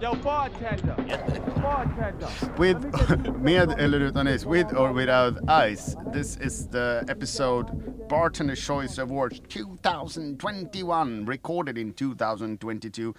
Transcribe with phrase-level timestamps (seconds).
[0.00, 0.94] Yo, bartender.
[1.62, 2.28] bartender.
[2.58, 2.78] With,
[3.42, 5.94] med eller utan is, with or without ice.
[6.12, 7.66] This is the episode
[8.08, 13.14] Bartender Choice Awards 2021, recorded in 2022.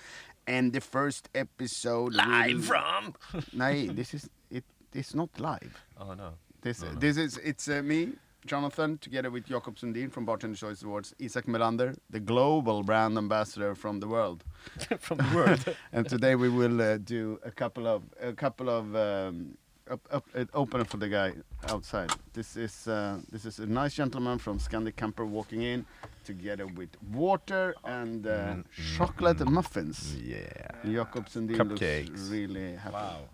[0.47, 3.13] And the first episode Live will- from.
[3.53, 4.63] Nej, this is it.
[4.93, 5.83] It's not live.
[5.99, 6.31] Oh no.
[6.61, 8.13] This this is it's uh, me,
[8.47, 13.75] Jonatan, together with Jakob Sundin from Bartender Choice Awards, Isac Melander, the global brand ambassador
[13.75, 14.43] from the world.
[14.99, 15.75] from the world.
[15.93, 19.57] and today we will uh, do a couple of a couple of um,
[19.89, 21.33] up, up, uh, open for the guy
[21.69, 22.11] outside.
[22.33, 25.85] This is uh, this is a nice gentleman from Scandic Camper walking in,
[26.23, 28.55] together with water and uh,
[28.97, 30.15] chocolate muffins.
[30.15, 30.47] Yeah.
[30.85, 32.07] Jakob Sundin Cupcakes.
[32.07, 32.93] looks really happy.
[32.93, 33.29] Wow.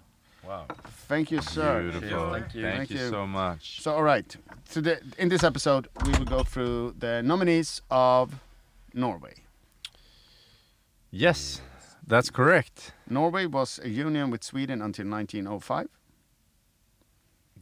[0.48, 0.66] Wow.
[1.10, 1.82] Thank you, sir.
[1.82, 2.32] Beautiful.
[2.32, 2.62] Thank you.
[2.62, 3.10] Thank Thank you you.
[3.10, 3.82] so much.
[3.82, 4.34] So, all right.
[4.72, 8.34] Today, in this episode, we will go through the nominees of
[8.94, 9.34] Norway.
[11.12, 11.62] Yes,
[12.06, 12.94] that's correct.
[13.10, 15.88] Norway was a union with Sweden until 1905.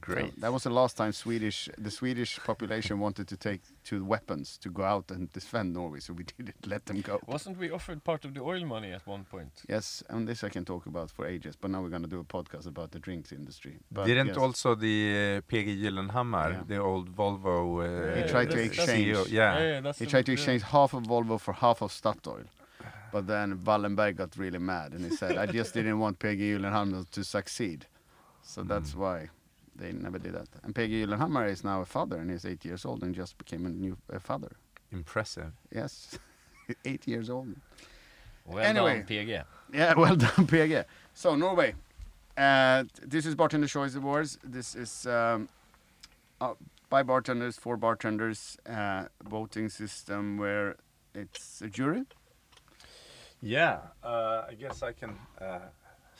[0.06, 0.34] Great.
[0.36, 4.58] So that was the last time Swedish the Swedish population wanted to take to weapons
[4.64, 7.20] to go out and defend Norway, so we didn't let them go.
[7.28, 9.52] Wasn't we offered part of the oil money at one point?
[9.68, 12.20] Yes, and this I can talk about for ages, but now we're going to do
[12.20, 13.78] a podcast about the drinks industry.
[13.92, 16.64] But Didn't yes, also the uh, PG Gyllenhammar, Yeah.
[16.68, 19.18] the old Volvo, uh, He tried to that's- that's- exchange.
[19.18, 19.60] CEO, yeah.
[19.60, 20.38] yeah, that's he tried to yeah.
[20.38, 22.46] exchange half of Volvo for half of Statoil.
[23.12, 27.10] But then Wallenberg got really mad and he said, I just didn't want PG Gyllenhammar
[27.12, 27.88] to succeed.
[28.44, 28.98] So that's Mm.
[29.04, 29.30] why
[29.76, 30.48] they never did that.
[30.64, 33.66] And PG Gyllenhammar is now a father and he's eight years old and just became
[33.66, 34.52] a new a father.
[34.92, 35.52] Impressive.
[35.74, 36.18] Yes,
[36.86, 37.56] eight years old.
[38.46, 38.98] Well Anyway.
[38.98, 39.40] done, PG.
[39.74, 40.82] Yeah, well done, PG.
[41.14, 41.76] So Norway.
[42.38, 44.38] Uh, this is Bartender Choice Awards.
[44.44, 45.48] This is um,
[46.42, 46.54] uh,
[46.90, 50.76] by bartenders for bartenders uh, voting system where
[51.14, 52.04] it's a jury.
[53.42, 55.60] Yeah, uh, I guess I can uh,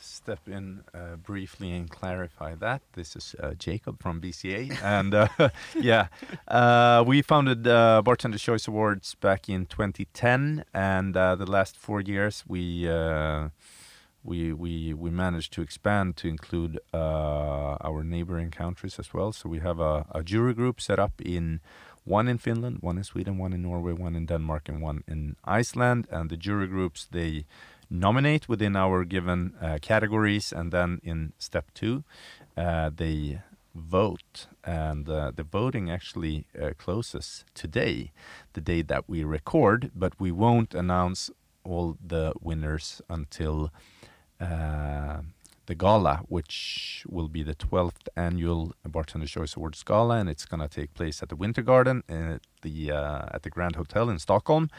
[0.00, 2.82] step in uh, briefly and clarify that.
[2.92, 5.28] This is uh, Jakob from BCA, and uh,
[5.74, 6.08] yeah,
[6.48, 12.00] uh, we founded uh, Bartender Choice Awards back in 2010, and uh, the last four
[12.00, 12.88] years we.
[12.88, 13.48] Uh,
[14.24, 19.30] we, we we managed to expand to include our neighboring countries as well.
[19.30, 21.60] So we have a, a jury group set up in
[22.06, 25.36] one in Finland, one in Sweden, one in Norway, one in Denmark, and one in
[25.44, 26.06] Iceland.
[26.10, 27.44] And the jury groups they
[27.90, 32.04] nominate within our given uh, categories, and then in step two,
[32.56, 33.40] uh, they
[33.74, 34.46] vote.
[34.64, 38.12] And uh, the voting actually uh, closes today,
[38.54, 41.30] the day that we record, but we won't announce
[41.64, 43.70] all the winners until
[44.40, 45.18] uh,
[45.66, 50.60] the gala, which will be the 12th annual Bartender Choice Awards gala, and it's going
[50.60, 54.18] to take place at the Winter Garden at the uh, at the Grand Hotel in
[54.18, 54.70] Stockholm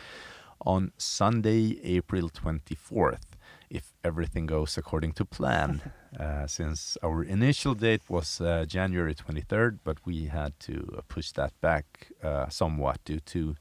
[0.65, 3.37] on Sunday, April 24th,
[3.69, 5.81] if everything goes according to plan.
[6.19, 11.31] uh, since our initial date was uh, January 23rd, but we had to uh, push
[11.31, 13.55] that back uh, somewhat due to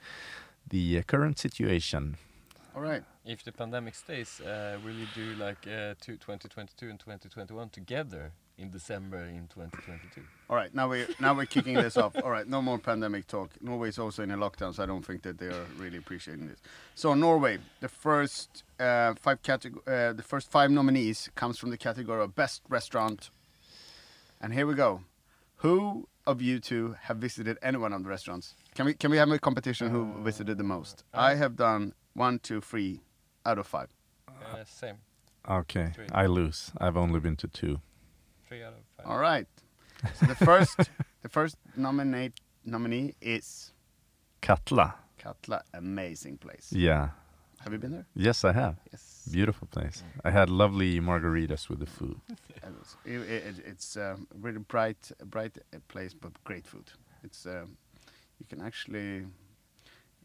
[0.69, 2.17] the uh, current situation.
[2.75, 3.03] All right.
[3.25, 8.33] If the pandemic stays, uh, will you do like uh, two, 2022 and 2021 together
[8.59, 10.23] in December in 2022?
[10.49, 10.75] All right.
[10.75, 12.15] Now we're now we're kicking this off.
[12.23, 12.47] All right.
[12.47, 13.51] No more pandemic talk.
[13.61, 16.49] Norway is also in a lockdown, so I don't think that they are really appreciating
[16.49, 16.61] this.
[16.95, 21.77] So Norway, the first uh, five categ- uh, the first five nominees comes from the
[21.77, 23.31] category of best restaurant.
[24.41, 25.03] And here we go.
[25.57, 28.55] Who of you two have visited any one of the restaurants?
[28.75, 31.05] Can we can we have a competition who visited the most?
[31.13, 33.01] I have done one, two, three
[33.45, 33.89] out of five.
[34.29, 34.97] Uh, same.
[35.49, 36.07] Okay, Three.
[36.11, 36.73] I lose.
[36.79, 37.81] I've only been to two.
[38.49, 39.07] Three out of five.
[39.07, 39.47] All right.
[40.15, 40.77] So the first
[41.23, 42.35] the first nominate
[42.65, 43.73] nominee is
[44.43, 44.95] Katla.
[45.19, 45.63] Katla.
[45.75, 46.73] Amazing place.
[46.73, 47.09] Yeah.
[47.65, 48.07] Have you been there?
[48.15, 48.77] Yes, I have.
[48.93, 49.29] Yes.
[49.33, 50.05] Beautiful place.
[50.25, 52.21] I had lovely margaritas with the food.
[53.05, 56.93] It it- it- it's a really bright, bright uh, place, but great food.
[57.25, 57.77] It's um,
[58.39, 59.27] you can actually.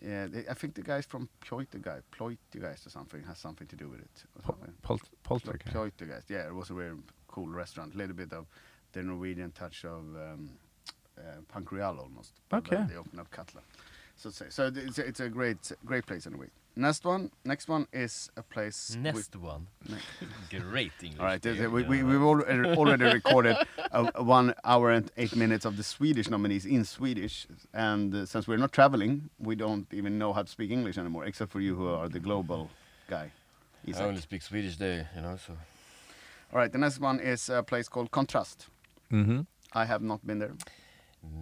[0.03, 3.87] Yeah, they, I think the guys from Ploytegeist, Ploytegeist or something has something to do
[3.87, 4.23] with it.
[4.35, 4.73] Or Po- something.
[4.81, 5.73] Pol- poltergeist.
[5.75, 6.95] Ploytegeist, yeah, it was a very
[7.31, 7.93] cool restaurant.
[7.95, 8.45] A little bit of
[8.93, 10.49] the Norwegian touch of um,
[11.17, 12.33] uh, Punk almost.
[12.53, 12.83] Okay.
[12.89, 13.61] They opened up Katla.
[14.15, 14.45] So to say.
[14.49, 16.47] So it's a, it's a great great place anyway.
[16.75, 18.91] Next one, next one is a place.
[18.95, 19.67] with- Next one.
[20.49, 21.19] Great English.
[21.19, 23.57] All right, th- we, we, we've already, already recorded
[23.91, 27.45] uh, one hour and eight minutes of the Swedish nominees in Swedish.
[27.73, 31.25] And uh, since we're not traveling, we don't even know how to speak English anymore,
[31.25, 32.69] except for you who are the global
[33.09, 33.31] guy.
[33.93, 35.57] I only speak Swedish there, you know, so.
[36.51, 38.67] All right, the next one is a place called Contrast.
[39.11, 39.41] Mm-hmm.
[39.73, 40.53] I have not been there.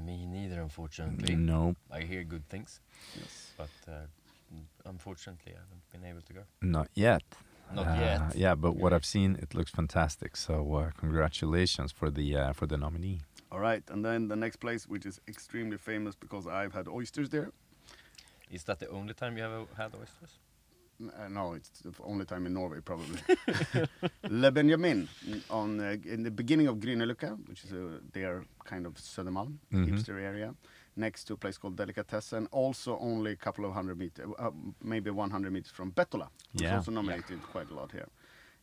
[0.06, 1.36] Me neither, unfortunately.
[1.36, 1.76] No.
[1.92, 2.80] I hear good things,
[3.16, 3.52] Yes.
[3.58, 3.92] but uh,
[4.54, 6.42] mm, unfortunately, I haven't been able to go.
[6.62, 7.24] Not yet.
[7.74, 8.36] Not Uh, yet.
[8.36, 10.36] Yeah, but what I've seen, it looks fantastic.
[10.38, 13.20] So uh, congratulations for the uh, for the nominee.
[13.52, 17.30] All right, and then the next place, which is extremely famous because I've had oysters
[17.30, 17.50] there.
[18.52, 20.38] Is that the only time you have uh, had oysters?
[21.02, 23.20] Uh, no, it's the only time in Norway probably.
[24.30, 28.86] Le Benjamin mm, on uh, in the beginning of Grünerløkka, which is uh, their kind
[28.86, 29.86] of Södermalm Mhm.
[29.88, 30.54] hipster area,
[30.98, 32.48] next to a place called Delicatessen.
[32.52, 34.52] Also, only a couple of hundred meters, uh,
[34.84, 36.28] maybe 100 meters from Bettola.
[36.54, 36.76] It's Yeah.
[36.76, 38.10] also nominated quite a lot here,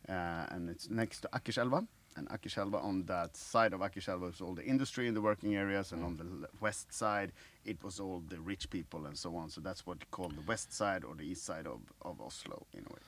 [0.07, 1.87] uh, and it's next to Akerselva.
[2.17, 5.91] And Akerselva on that side of Akerselva was all the industry and the working areas,
[5.91, 7.31] and on the west side
[7.63, 9.49] it was all the rich people and so on.
[9.49, 12.65] So that's what you call the west side or the east side of, of Oslo
[12.73, 12.99] in a way.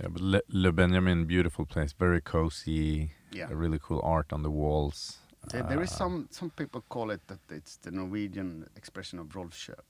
[0.00, 3.12] Yeah, but Le, Le Benjamin, beautiful place, very cozy.
[3.32, 3.46] Yeah.
[3.50, 5.18] really cool art on the walls.
[5.52, 9.34] There, there is Uh, some some people call it that it's the Norwegian expression of
[9.36, 9.84] Rolf Kök.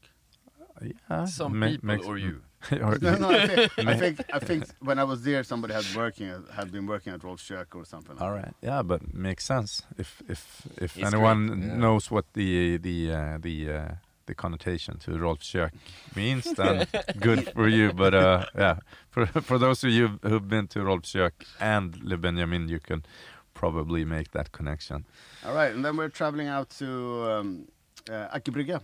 [0.82, 2.42] Yeah, Some ma- people makes- or you?
[2.72, 5.86] or- No, no, I think, I think I think when I was there, somebody had
[5.96, 8.16] working had been working at Rolf Kök or something.
[8.16, 8.54] Like All right.
[8.62, 9.82] Yeah, but makes sense.
[9.98, 11.76] If if if It's anyone yeah.
[11.76, 13.94] knows what the the uh, the uh,
[14.26, 15.70] the connotation to Rolf Kök
[16.14, 16.86] means, then
[17.18, 17.92] good for you.
[17.92, 18.76] But uh, yeah,
[19.10, 23.02] for for those of you who've been to Rolf Kök and Le Benjamin, you can
[23.54, 25.04] probably make that connection.
[25.46, 26.86] All right, and then we're traveling out to
[27.32, 27.68] um,
[28.10, 28.80] uh, Aker Brygge,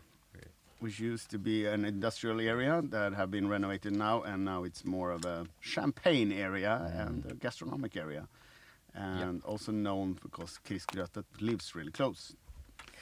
[0.80, 4.84] which used to be an industrial area that have been renovated now, and now it's
[4.84, 8.28] more of a champagne area and a gastronomic area,
[8.94, 12.34] and also known because Chris Grötvedt lives really close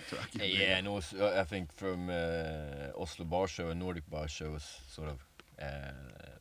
[0.09, 0.59] to Aker Brygge.
[0.59, 4.53] Yeah, and also uh, I think from uh, Oslo Bar Show and Nordic Bar Show
[4.53, 5.19] was sort of
[5.61, 5.93] uh,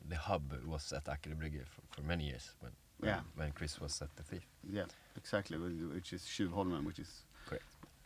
[0.08, 1.34] the hub was at Aker
[1.66, 3.20] for, for many years when when, Yeah.
[3.36, 4.46] when Chris was at the Thief.
[4.70, 4.86] Yeah,
[5.16, 7.24] exactly, which is Tjuvholmen, which is.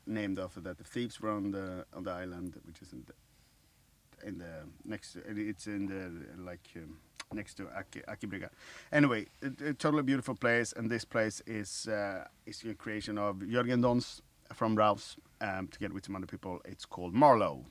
[0.08, 0.78] Named after that.
[0.78, 5.12] The thieves were on the on the island, which is in the in the next.
[5.12, 6.98] to- It's in the like um,
[7.32, 8.48] next to Aki, Akibrygga.
[8.92, 13.36] Anyway, a, a totally beautiful place, and this place is uh, is a creation of
[13.36, 14.22] Jörgen Dons
[14.54, 16.60] from Ralph's um, together with some other people.
[16.64, 17.64] It's called Marlowe.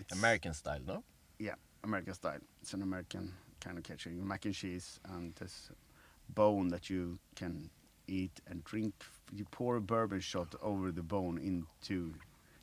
[0.00, 1.02] It's- American style, no?
[1.38, 1.54] yeah,
[1.84, 2.40] American style.
[2.62, 5.70] It's an American kind of catching mac and cheese and this
[6.34, 7.70] bone that you can
[8.06, 8.94] eat and drink.
[9.34, 12.14] You pour a bourbon shot over the bone into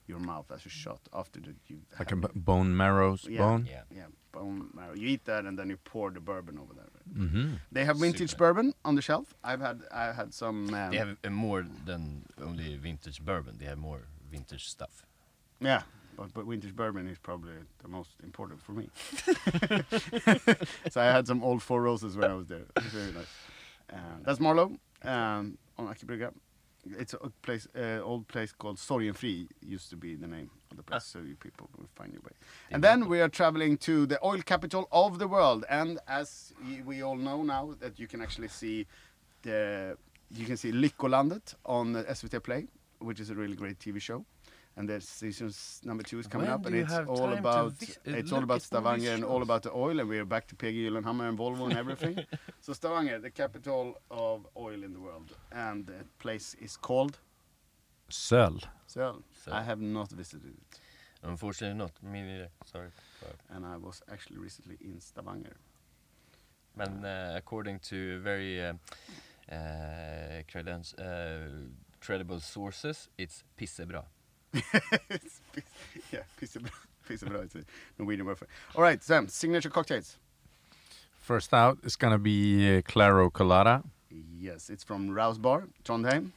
[0.08, 3.38] your mouth as a shot after that you Like a b- bone marrow Yeah.
[3.40, 3.68] bone.
[3.70, 3.84] Yeah.
[3.92, 4.94] yeah bone marrow.
[4.96, 6.90] You eat that and then you pour the bourbon over there.
[7.18, 7.54] Mm-hmm.
[7.72, 8.54] They have vintage Super.
[8.54, 9.34] bourbon on the shelf.
[9.44, 10.74] I've had I had some.
[10.74, 13.58] Um, They have uh, more than only vintage bourbon.
[13.60, 14.02] They have more
[14.32, 15.06] vintage stuff.
[15.60, 15.84] Yeah,
[16.18, 18.90] but, but vintage bourbon is probably the most important for me.
[20.92, 22.66] so I had some old Four Roses when I was there.
[22.76, 23.34] It was very nice.
[23.92, 24.72] Uh, that's Marlow
[25.04, 26.32] um, on Akebrygga.
[26.86, 30.84] It's a place, uh, old place called Sorgenfri used to be the name of the
[30.84, 32.32] place, so you people will find your way.
[32.70, 36.54] And then we are traveling to the oil capital of the world, and as
[36.86, 38.86] we all know now, that you can actually see
[39.42, 39.98] the
[40.32, 42.68] you can see Lyckolandet on SVT Play,
[43.00, 44.26] which is a really great TV show.
[44.78, 45.52] And the season
[45.86, 48.54] number two is coming When up, and it's all about vis- it's all look about
[48.54, 51.38] all these Stavanger and all about the oil, and we're back to PG Gyllenhammar and
[51.38, 52.26] Volvo and everything.
[52.60, 57.18] so Stavanger, the capital of oil in the world, and the place is called
[58.10, 58.62] Söl.
[58.88, 59.24] Seoul.
[59.52, 60.80] I have not visited it,
[61.24, 61.92] Unfortunately not.
[62.04, 62.50] Me neither.
[62.66, 62.90] Sorry.
[63.22, 65.56] But, and I was actually recently in Stavanger.
[66.76, 68.74] but uh, according to very uh,
[69.52, 71.48] uh, credence, uh,
[72.02, 74.04] credible sources, it's pissebra.
[75.10, 75.64] It's piss,
[76.12, 76.72] yeah, pissebra.
[77.08, 77.64] Pissebra, it's a
[78.00, 80.18] Norwegian word for All right, Sam, signature cocktails.
[81.22, 83.84] First out is gonna be uh, Claro Colada.
[84.40, 86.32] Yes, it's from Raus Bar, Trondheim.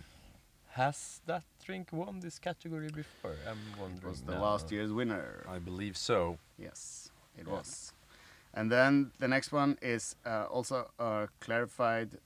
[0.73, 3.35] Has that drink won this category before?
[3.49, 4.11] I'm It wondering.
[4.11, 4.43] was the now.
[4.43, 5.45] last year's winner.
[5.49, 6.39] I believe so.
[6.59, 7.93] Yes, it was.
[8.55, 12.19] And then the next one is uh, also a clarified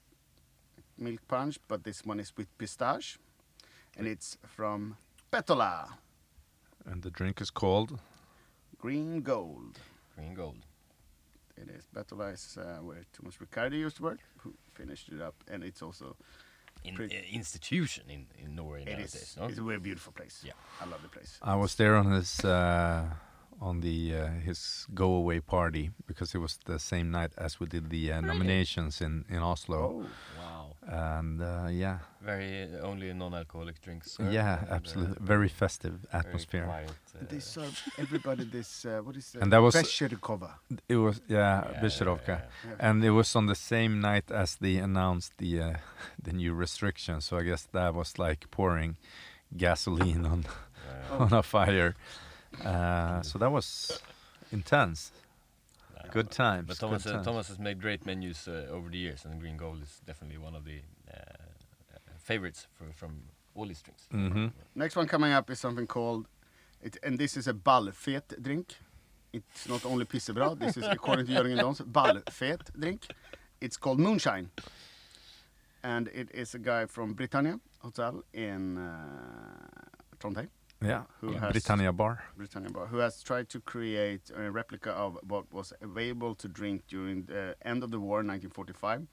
[0.97, 3.17] milk punch, but this one is with pistache.
[3.97, 4.97] And it's from
[5.33, 5.87] Bettola,
[6.85, 7.99] And the drink is called
[8.79, 9.79] Green Gold.
[10.15, 10.57] Green gold.
[11.57, 11.87] It is.
[11.95, 15.33] Bettola is uh, where Thomas Riccardi used to work, who finished it up.
[15.51, 16.15] And it's also,
[16.83, 19.15] In, Pretty- uh, institution in, in Norway it nowadays.
[19.15, 19.35] is.
[19.39, 19.47] no?
[19.47, 20.43] It's a very beautiful place.
[20.45, 20.53] Yeah.
[20.81, 21.39] I love the place.
[21.41, 23.05] I was there on his uh,
[23.61, 27.65] on the uh, his go away party because it was the same night as we
[27.67, 29.77] did the uh, nominations in in Oslo.
[29.77, 30.05] Oh,
[30.39, 30.52] Wow.
[30.87, 34.11] And uh, yeah, Very uh, only non-alcoholic drinks.
[34.11, 36.63] served yeah, and, uh, absolutely, very festive very atmosphere.
[36.65, 39.41] quiet, and they uh, serve everybody this, uh, what is that?
[39.43, 40.49] And that was- Becherovka.
[40.89, 42.27] It was yeah, yeah, Becherovka.
[42.27, 42.75] yeah, Yeah.
[42.89, 45.73] And it was on the same night as they announced the uh,
[46.23, 47.25] the new restrictions.
[47.25, 48.97] So I guess that was like pouring
[49.57, 51.17] gasoline on yeah.
[51.23, 51.95] On a fire.
[52.63, 53.99] Uh, so that was
[54.51, 55.11] intense.
[56.11, 56.67] Good times.
[56.67, 57.25] But good Thomas, uh, times.
[57.25, 60.55] Thomas has made great menus uh, over the years, and Green Gold is definitely one
[60.55, 60.79] of the
[61.11, 61.17] uh,
[62.17, 63.23] favorites for, from
[63.55, 64.07] all these drinks.
[64.11, 64.51] Mhm.
[64.75, 66.27] Next one coming up is something called,
[66.81, 68.75] it, and this is a ballfet drink.
[69.31, 73.07] It's not only pissebra, this is according to Jörgen Dons, ballfet drink.
[73.61, 74.49] It's called Moonshine.
[75.83, 78.91] And it is a guy from Britannia Hotel in uh,
[80.19, 80.49] Trondheim,
[80.83, 81.03] Yeah.
[81.21, 82.23] Who has- Britannia Bar.
[82.37, 86.83] Britannia Bar, who has tried to create a replica of what was available to drink
[86.87, 89.07] during the end of the war in 1945.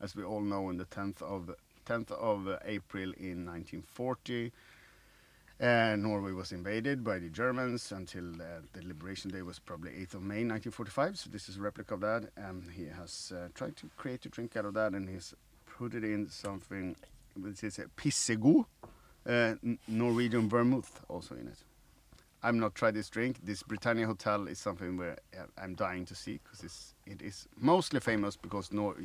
[0.00, 1.50] As we all know, on the 10th of
[1.86, 4.52] 10th of April in 1940,
[5.60, 10.14] uh, Norway was invaded by the Germans until uh, the Liberation Day was probably 8th
[10.14, 11.18] of May 1945.
[11.18, 14.28] So this is a replica of that, and he has uh, tried to create a
[14.28, 15.32] drink out of that, and he's
[15.78, 16.96] put it in something.
[17.36, 18.66] This is a pissego,
[19.88, 21.58] Norwegian vermouth also in it.
[22.42, 23.38] I've not tried this drink.
[23.42, 27.98] This Britannia Hotel is something where uh, I'm dying to see because it is mostly
[27.98, 28.96] famous because Nor-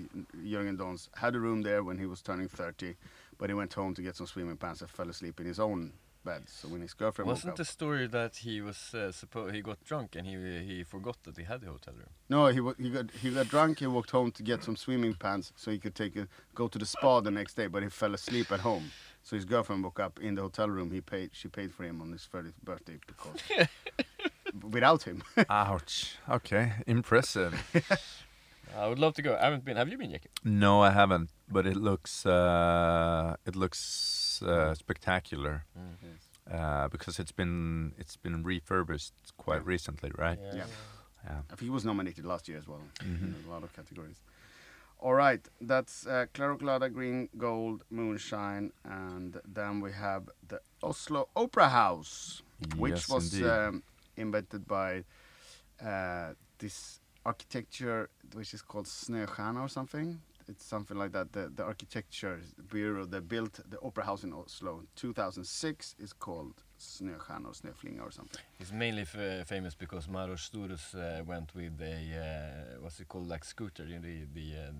[0.45, 2.95] Jörgen Dons had a room there when he was turning 30,
[3.39, 5.93] but he went home to get some swimming pants and fell asleep in his own
[6.23, 6.43] bed.
[6.45, 10.15] So when his girlfriend Wasn't the story that he was uh, suppo- he got drunk
[10.15, 12.09] and he he forgot that he had the hotel room?
[12.29, 13.79] no, he he got he got drunk.
[13.79, 16.77] He walked home to get some swimming pants so he could take a, go to
[16.77, 18.91] the spa the next day, but he fell asleep at home.
[19.23, 20.91] So his girlfriend woke up in the hotel room.
[20.91, 23.37] He paid she paid for him on his 30th birthday because
[24.69, 25.23] without him.
[25.49, 26.15] Ouch.
[26.29, 26.73] Okay.
[26.87, 27.53] Impressive.
[28.75, 29.35] I would love to go.
[29.39, 29.75] I haven't been.
[29.77, 30.29] Have you been, Jackie?
[30.43, 31.29] no, I haven't.
[31.49, 35.65] But it looks uh, it looks uh, spectacular
[36.49, 39.73] uh, because it's been it's been refurbished quite Yeah.
[39.73, 40.39] recently, right?
[40.53, 40.65] Yeah.
[41.25, 41.41] Yeah.
[41.51, 43.21] I think he was nominated last year as well Mhm.
[43.21, 44.21] in a lot of categories.
[45.01, 51.69] All right, that's uh, Claroclada Green Gold Moonshine, and then we have the Oslo Opera
[51.69, 52.43] House,
[52.77, 53.81] which Yes, was um,
[54.15, 55.03] invented by
[55.83, 60.21] uh, this architecture, which is called Snöstjärna or something.
[60.47, 61.31] It's something like that.
[61.33, 62.39] The, the architecture
[62.71, 68.01] bureau that built the opera house in Oslo in 2006 is called Snöstjärna or Snöflinga
[68.01, 68.41] or something.
[68.59, 71.95] He's mainly f- famous because Maros Storus uh, went with a
[72.75, 74.71] uh, what's it called, like scooter in the the, uh,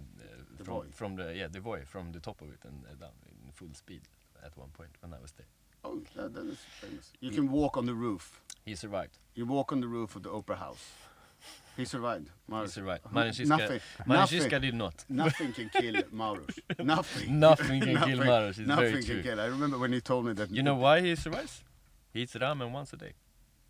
[0.58, 3.12] The from, from the yeah the Voi from the top of it and down
[3.46, 4.02] in full speed
[4.46, 5.48] at one point when I was there.
[5.84, 7.12] Oh, that, that is famous.
[7.20, 8.42] You can walk on the roof.
[8.66, 9.18] He survived.
[9.36, 10.86] You walk on the roof of the opera house.
[11.78, 12.30] He survived.
[12.50, 13.04] He survived.
[13.14, 15.06] Marinshiska, nothing, nothing, did not.
[15.10, 16.56] nothing can kill Maurus.
[16.80, 17.40] Nothing.
[17.40, 18.60] Nothing can kill Nothing- Maros.
[18.60, 19.24] It's Nothing can true.
[19.24, 19.40] kill.
[19.40, 20.52] I remember when you told me that.
[20.52, 21.64] You know why he survives?
[22.14, 23.14] He eats ramen once a day.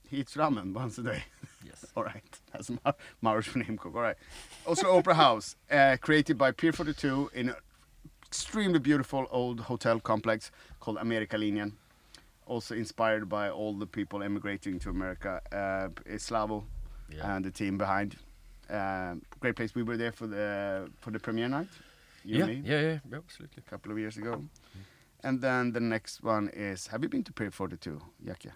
[0.09, 1.23] He eats ramen once a day.
[1.63, 1.85] Yes.
[1.95, 3.93] All right, that's Mar- Maurus from Himkok.
[3.95, 4.17] All right.
[4.65, 7.55] Also, Opera House, uh, created by Pier 42 in an
[8.25, 11.73] extremely beautiful old hotel complex called Amerikalinjen.
[12.47, 16.63] Also inspired by all the people emigrating to America, uh, Slavo
[17.11, 17.35] Yeah.
[17.35, 18.15] and the team behind.
[18.71, 19.75] Um, great place.
[19.75, 21.67] We were there for the for the premiere night.
[22.25, 23.61] You yeah, and me, yeah, yeah, yeah, absolutely.
[23.67, 24.43] a couple of years ago.
[25.23, 26.87] And then the next one is.
[26.87, 28.51] Have you been to Pier 42, Jackie?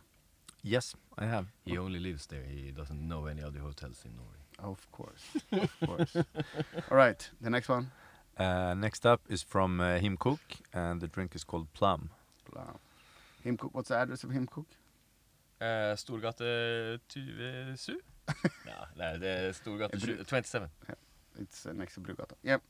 [0.63, 1.45] Yes, I have.
[1.63, 2.43] He only lives there.
[2.43, 4.39] He doesn't know any other hotels in Norway.
[4.57, 6.15] Of course, of course.
[6.91, 7.91] All right, the next one.
[8.37, 10.39] Uh, next up is from uh, Himkok,
[10.73, 12.09] and the drink is called Plum.
[12.55, 12.79] Wow.
[13.45, 13.69] Himkok.
[13.73, 14.65] What's the address of Himkok?
[15.61, 18.01] Uh, Storgate 27?
[18.65, 20.69] no, nej, det är Storgate Bru- 20 27.
[21.37, 22.35] It's uh, next to Brugata.
[22.43, 22.61] Yep.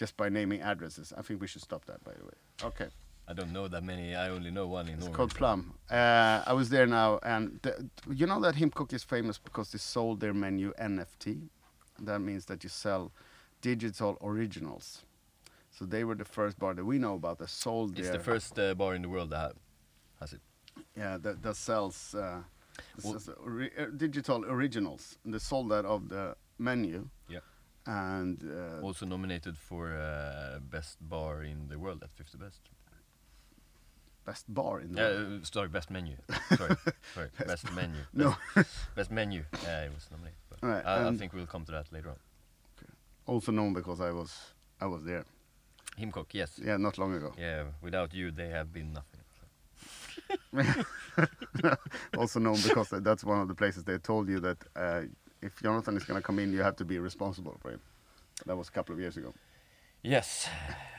[0.00, 2.02] Just by naming addresses, I think we should stop that.
[2.04, 2.36] By the way.
[2.70, 2.88] Okay.
[3.28, 4.14] I don't know that many.
[4.14, 5.16] I only know one in It's Norway.
[5.16, 5.74] called Plum.
[5.90, 7.72] Uh, I was there now, and the,
[8.20, 11.48] you know that Himkok is famous because they sold their menu NFT.
[12.08, 13.12] That means that you sell
[13.60, 15.04] digital originals.
[15.70, 18.24] So they were the first bar that we know about that sold It's their the
[18.24, 19.52] first uh, bar in the world that
[20.20, 20.40] has it.
[20.96, 22.40] yeah that, that sells uh,
[23.04, 25.18] Well- s- s- ori- uh, digital originals.
[25.24, 27.08] And they sold that of the menu.
[27.28, 27.40] Yeah.
[27.90, 32.60] And uh, Also nominated for uh, best bar in the world at 50 Best.
[34.24, 35.42] best bar in the Yeah, world.
[35.42, 36.14] uh, sorry, best menu.
[36.56, 36.76] sorry,
[37.14, 37.96] sorry, best menu.
[38.12, 38.34] No.
[38.94, 39.42] best menu.
[39.64, 40.38] Yeah, it was nominated.
[40.50, 42.16] But Alright, I, I think we'll come to that later on.
[43.26, 45.24] Also known because I was I was there.
[45.98, 46.60] Himcock, yes.
[46.64, 47.32] Yeah, not long ago.
[47.38, 49.20] Yeah, without you, they have been nothing.
[52.18, 55.02] also known because that's one of the places they told you that uh,
[55.42, 57.80] if Jonatan is going to come in, you have to be responsible for him.
[58.46, 59.32] That was a couple of years ago.
[60.02, 60.48] Yes,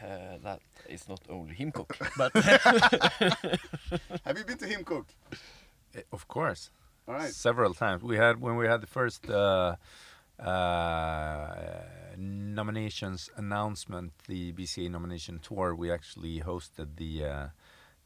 [0.03, 2.31] uh, that is not only Himcock, but
[4.25, 5.05] Have you been to Himkok?
[5.95, 6.69] Eh, Of course.
[7.07, 7.33] All right.
[7.33, 8.03] Several times.
[8.03, 9.75] We had when we had the first uh,
[10.39, 11.55] uh,
[12.17, 15.73] nominations announcement, the BCA nomination tour.
[15.75, 17.47] We actually hosted the uh,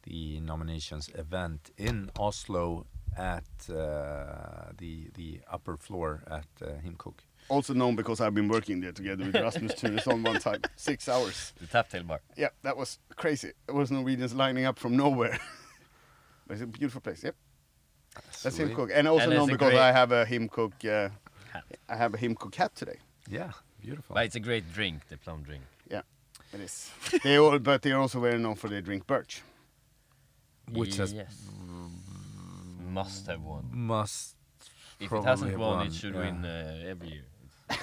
[0.03, 2.85] the nominations event in Oslo
[3.17, 7.15] at uh, the the upper floor at uh, Himkok.
[7.47, 11.53] Also known because I've been working there together with Rasmus Tunesson one time, six hours.
[11.59, 12.21] The tap bar.
[12.35, 13.51] Yeah, that was crazy.
[13.67, 15.37] It was Norwegians lining up from nowhere.
[16.47, 17.23] but it's a beautiful place.
[17.23, 17.35] Yep,
[18.43, 18.75] that's him Sweet.
[18.75, 20.73] cook, and also And known because I have a Himkok.
[20.85, 21.09] Uh,
[21.53, 21.63] Hat.
[21.87, 22.97] I have a Himkok hat today.
[23.29, 24.13] Yeah, beautiful.
[24.15, 25.63] But it's a great drink, the plum drink.
[25.89, 26.01] Yeah,
[26.51, 26.89] it is.
[27.23, 29.41] they all, but they're also very known for their drink birch.
[30.71, 31.33] Which has yes.
[32.99, 33.63] Must have won.
[33.71, 34.35] must.
[34.99, 36.25] If it hasn't won, won, it should yeah.
[36.25, 37.27] win uh, every year.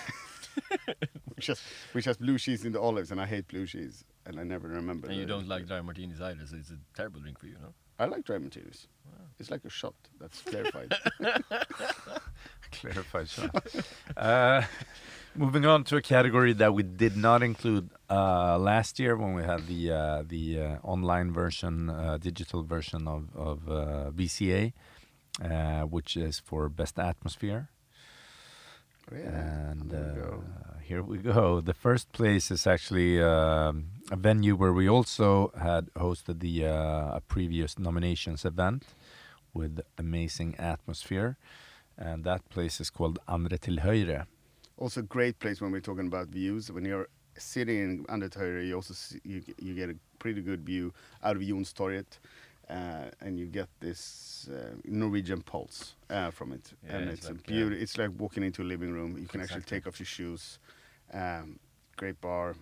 [1.35, 1.61] which has
[1.93, 4.69] which has blue cheese in the olives, and I hate blue cheese, and I never
[4.69, 5.09] remember.
[5.09, 7.71] And you don't like dry martinis either, so it's a terrible drink for you, no?
[7.99, 8.89] I like dry martinis.
[9.39, 10.95] It's like a shot that's clarified.
[12.71, 13.67] Clarified shot.
[14.17, 14.63] uh,
[15.35, 19.43] moving on to a category that we did not include uh, last year when we
[19.43, 24.73] had the uh, the uh, online version, uh, digital version of of uh, BCA,
[25.41, 27.69] uh, which is for best atmosphere.
[29.11, 29.71] Oh, yeah.
[29.71, 30.45] And there we go.
[30.45, 31.61] uh, here we go.
[31.65, 37.17] The first place is actually um, a venue where we also had hosted the uh,
[37.17, 38.85] a previous nominations event
[39.55, 41.37] with amazing atmosphere,
[41.99, 43.79] and that place is called Andre till.
[44.79, 46.71] Also, a great place when we're talking about views.
[46.73, 50.65] When you're sitting in Andre Undertöre, you also see, you, you get a pretty good
[50.65, 52.29] view out of Youngstorget, uh,
[53.21, 56.73] and you get this uh, Norwegian pulse uh, from it.
[56.87, 57.77] Yeah, and it's it's, a like, beauty.
[57.77, 59.19] uh, It's like walking into a living room.
[59.19, 60.59] You can actually take off your shoes.
[61.13, 61.59] Um,
[61.97, 62.55] great bar.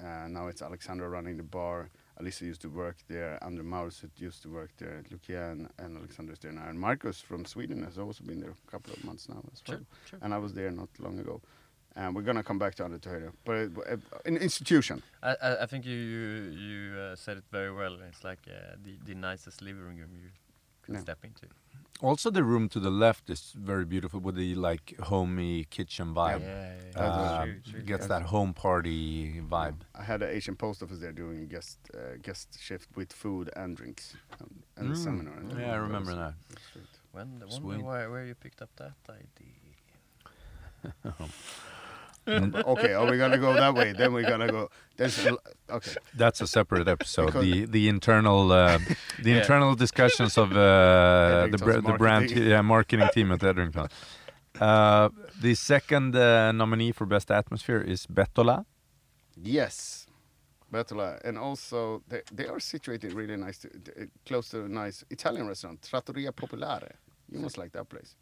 [0.00, 1.90] Uh, now it's Alexandra running the bar.
[2.20, 3.38] Alisa used to work there.
[3.42, 5.04] Andre Maurset used to work there.
[5.10, 6.68] Lucia and, and Alexander now.
[6.68, 9.78] And Marcus from Sweden has also been there a couple of months now as well
[9.78, 10.18] Sure, sure.
[10.22, 11.40] and I was there not long ago.
[11.98, 13.96] And we're gonna come back to Undertöre, but it, uh,
[14.28, 15.02] an institution.
[15.22, 16.30] I, I, I think you you,
[16.66, 17.98] you uh, said it very well.
[18.08, 20.30] It's like uh, the, the nicest living room you
[20.82, 21.02] could Yeah.
[21.02, 21.46] step into.
[22.00, 26.42] Also, the room to the left is very beautiful with the like homey kitchen vibe.
[26.42, 27.02] yeah, yeah.
[27.04, 27.82] Uh, True, true.
[27.82, 29.80] gets that home party vibe.
[30.00, 33.50] I had an Asian post office there doing a guest uh, guest shift with food
[33.56, 35.04] and drinks um, and the Mm.
[35.04, 35.34] seminar.
[35.40, 36.34] and Yeah, I remember that.
[36.50, 36.86] was great.
[37.12, 39.54] When, wonder why, where you picked up that idea.
[42.72, 43.92] okay, are we gonna go that way?
[43.92, 44.68] Then we're gonna go.
[44.96, 45.38] There's a, l-
[45.70, 45.94] okay.
[46.14, 47.32] That's a separate episode.
[47.32, 48.78] The the internal uh,
[49.22, 49.38] the Yeah.
[49.40, 52.46] internal discussions of uh, the br- the brand marketing.
[52.50, 53.88] yeah, marketing team at Edrington.
[54.60, 55.08] Uh,
[55.40, 58.64] the second uh, nominee for best atmosphere is Bettola.
[59.40, 60.06] Yes,
[60.72, 64.68] Bettola, and also they, they are situated really nice, to, to- uh, close to a
[64.68, 66.92] nice Italian restaurant, Trattoria Popolare.
[67.30, 68.16] You must like that place.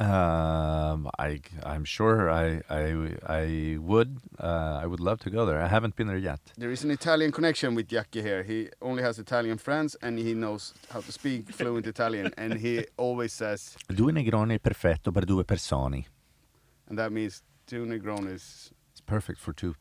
[0.00, 5.60] Um, I I'm sure I I I would uh, I would love to go there.
[5.60, 6.40] I haven't been there yet.
[6.56, 8.42] There is an Italian connection with Jackie here.
[8.42, 12.32] He only has Italian friends and he knows how to speak fluent Italian.
[12.38, 16.04] And he always says, Due Negroni perfetto per due persone.
[16.88, 18.70] and that means two Negronis.
[18.92, 19.74] It's perfect for two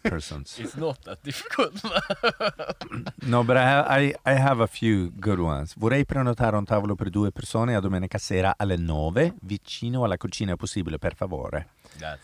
[0.00, 0.58] persons.
[0.62, 1.80] It's not that difficult.
[3.26, 5.74] no, but I have, I, I have a few good ones.
[5.76, 10.56] Vorrei prenotare un tavolo per due persone a domenica sera alle 9 vicino alla cucina
[10.56, 11.68] possibile, per favore.
[11.98, 12.18] that,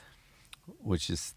[0.83, 1.35] Which is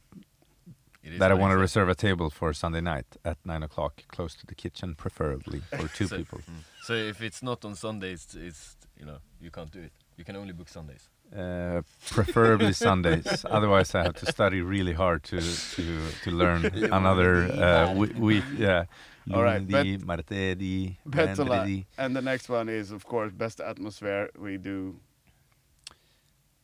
[1.04, 4.38] is that I want to reserve a table for Sunday night at 9 o'clock, close
[4.38, 6.40] to the kitchen, preferably for two So- people.
[6.40, 6.64] Mm.
[6.84, 9.92] So if it's not on Sundays, it's you know you can't do it.
[10.18, 11.10] You can only book Sundays.
[11.36, 13.46] Uh, preferably Sundays.
[13.50, 15.40] Otherwise, I have to study really hard to
[15.76, 18.44] to to learn another uh, we- week.
[18.58, 18.86] Yeah,
[19.34, 21.86] All right, lunedì, martedì, Bettola.
[21.98, 24.30] And the next one is, of course, best atmosphere.
[24.38, 25.00] We do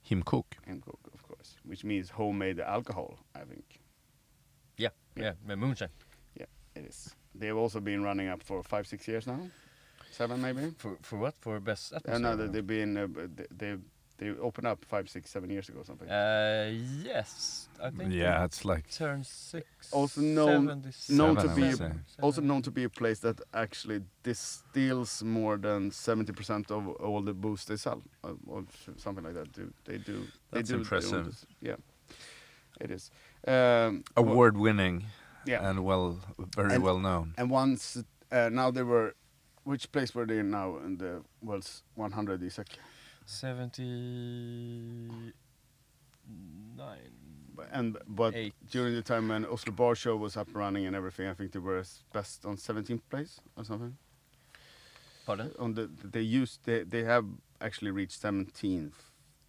[0.10, 0.45] Himkok.
[0.65, 3.80] him cook, of course, which means homemade alcohol, I think.
[4.77, 5.89] Yeah, yeah, yeah moonshine.
[6.36, 7.15] Yeah, it is.
[7.36, 9.39] They've also been running up for five, six years now.
[10.12, 10.73] Seven, maybe?
[10.77, 11.36] For for what?
[11.41, 12.19] For best Uh, atmosphere?
[12.19, 13.45] no, they- they've been, uh, b-
[14.17, 16.10] they, they, they opened up five, six, seven years ago, something.
[16.10, 16.71] Uh,
[17.03, 18.13] yes, I think.
[18.13, 19.65] Yeah, it's like Turn six.
[19.91, 22.03] Also known- known to be a- seven.
[22.21, 27.34] also known to be a place that actually distills more than 70% of all the
[27.34, 28.63] booze they sell, uh, or
[28.97, 29.51] something like that.
[29.53, 30.21] Do They do.
[30.51, 31.45] they That's do their own impressive.
[31.62, 31.75] Yeah,
[32.82, 33.12] it is.
[33.47, 35.06] Um, award winning
[35.45, 35.69] Yeah.
[35.69, 36.19] and well,
[36.56, 37.34] very And- well known.
[37.38, 37.97] And once,
[38.32, 39.15] uh, now they were,
[39.63, 42.67] which place were they in now in the world's 100, Isac?
[43.27, 45.33] 79.
[47.71, 48.53] And but Eight.
[48.71, 51.51] during the time when Oslo Bar Show was up and running and everything, I think
[51.51, 53.97] they were best on 17th place or something.
[55.25, 55.51] Pardon?
[55.59, 57.25] On the they used they they have
[57.59, 58.93] actually reached 17th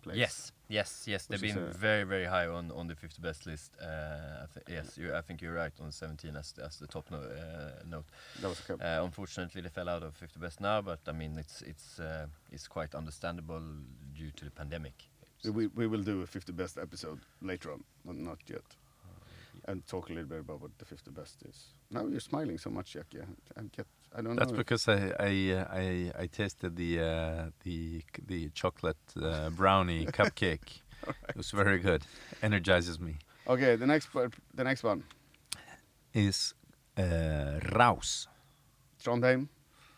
[0.03, 0.17] place.
[0.17, 1.27] Yes, yes, yes.
[1.27, 3.73] They've been very, very high on, on the 50 best list.
[3.81, 7.11] Uh, I yes, you, I think you're right on 17 as, the- as the top
[7.11, 8.05] no, uh, note.
[8.41, 8.83] that was okay.
[8.85, 12.27] Uh, unfortunately, they fell out of 50 best now, but I mean, it's it's uh,
[12.53, 13.63] it's quite understandable
[14.15, 14.95] due to the pandemic.
[15.45, 18.65] We, we will do a 50 best episode later on, but not yet.
[19.67, 21.75] And talk a little bit about what the 50 best is.
[21.91, 23.07] Now you're smiling so much, Jack.
[23.15, 23.23] Yeah,
[23.57, 23.87] I get.
[24.17, 24.57] I don't That's know.
[24.59, 30.83] because I I uh, I, I tasted the uh, the the chocolate uh, brownie cupcake.
[31.29, 32.03] It was very good.
[32.43, 33.17] Energizes me.
[33.47, 35.05] okay, the next the next one,
[36.15, 36.55] Is
[36.97, 38.27] uh, Raus.
[39.03, 39.49] Trondheim,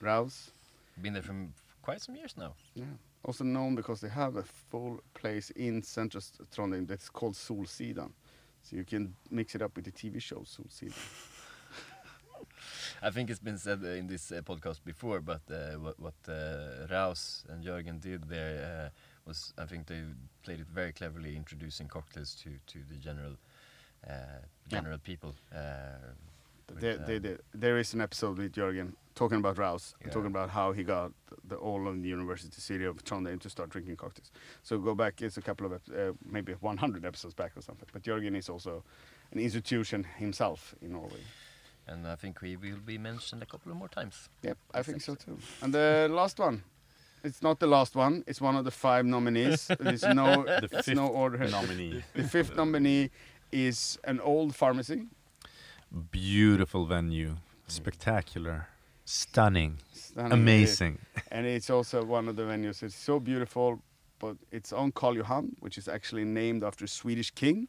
[0.02, 0.50] Raus.
[1.00, 1.34] Been there for
[1.82, 2.54] quite some years now.
[2.74, 2.84] Yeah.
[3.24, 6.22] Also known because they have a full place in central
[6.54, 8.12] Trondheim that's called Solsidan.
[8.62, 10.92] So you can mix it up with the TV show Solsidan.
[13.02, 16.14] I think it's been said uh, in this uh, podcast before, but uh, what, what
[16.28, 20.02] uh, Raus and Jörgen did there uh, was, I think they
[20.42, 23.36] played it very cleverly, introducing cocktails to, to the general
[24.08, 24.12] uh,
[24.68, 25.34] general people.
[25.54, 25.58] Uh,
[26.68, 30.72] with, There, there, is an episode with Jörgen talking about Raus, and talking about how
[30.72, 31.12] he got
[31.46, 34.30] the, all of the university city of Trondheim to start drinking cocktails.
[34.62, 37.88] So go back, it's a couple of, uh, maybe 100 episodes back or something.
[37.92, 38.84] But Jörgen is also
[39.32, 41.20] an institution himself in Norway.
[41.90, 44.28] And I think we will be mentioned a couple of more times.
[44.42, 45.36] Yep, I think so too.
[45.62, 46.62] And the last one.
[47.22, 48.24] It's not the last one.
[48.26, 49.66] It's one of the five nominees.
[49.80, 51.38] There's no, The there's fifth no order.
[51.48, 52.02] nominee.
[52.14, 53.10] The fifth nominee
[53.52, 55.02] is an old pharmacy.
[56.10, 57.30] Beautiful venue.
[57.30, 57.36] Mm.
[57.66, 58.68] Spectacular.
[59.04, 59.78] Stunning.
[59.92, 60.98] Standing Amazing.
[61.30, 62.82] and it's also one of the venues.
[62.82, 63.82] It's so beautiful,
[64.18, 67.68] but it's on Karl Johan, which is actually named after a Swedish king.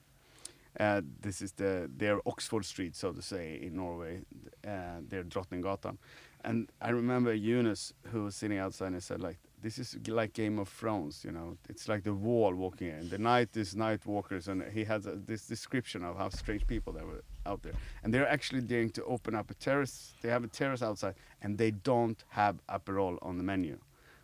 [0.80, 4.22] Uh, this is the their Oxford Street, so to say, in Norway.
[4.66, 5.98] Uh, their Drottninggatan.
[6.44, 10.58] And I remember Eunice, who was sitting outside, and said, like, this is like Game
[10.58, 11.58] of Thrones, you know.
[11.70, 13.10] It's like the wall walking in.
[13.10, 16.94] The night is night walkers, and he has a, this description of how strange people
[16.94, 17.74] there were out there.
[18.04, 20.14] And they're actually daring to open up a terrace.
[20.22, 23.78] They have a terrace outside, and they don't have Aperol on the menu,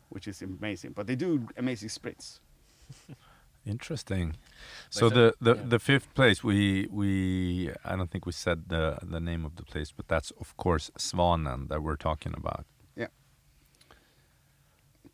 [0.10, 0.94] which is amazing.
[0.94, 2.40] But they do amazing spritz.
[3.70, 4.28] Interesting.
[4.30, 4.38] Like
[4.90, 5.62] So the, the, yeah.
[5.74, 9.64] the fifth place we we I don't think we said the the name of the
[9.64, 12.66] place, but that's of course Svanen that we're talking about.
[12.96, 13.08] Yeah.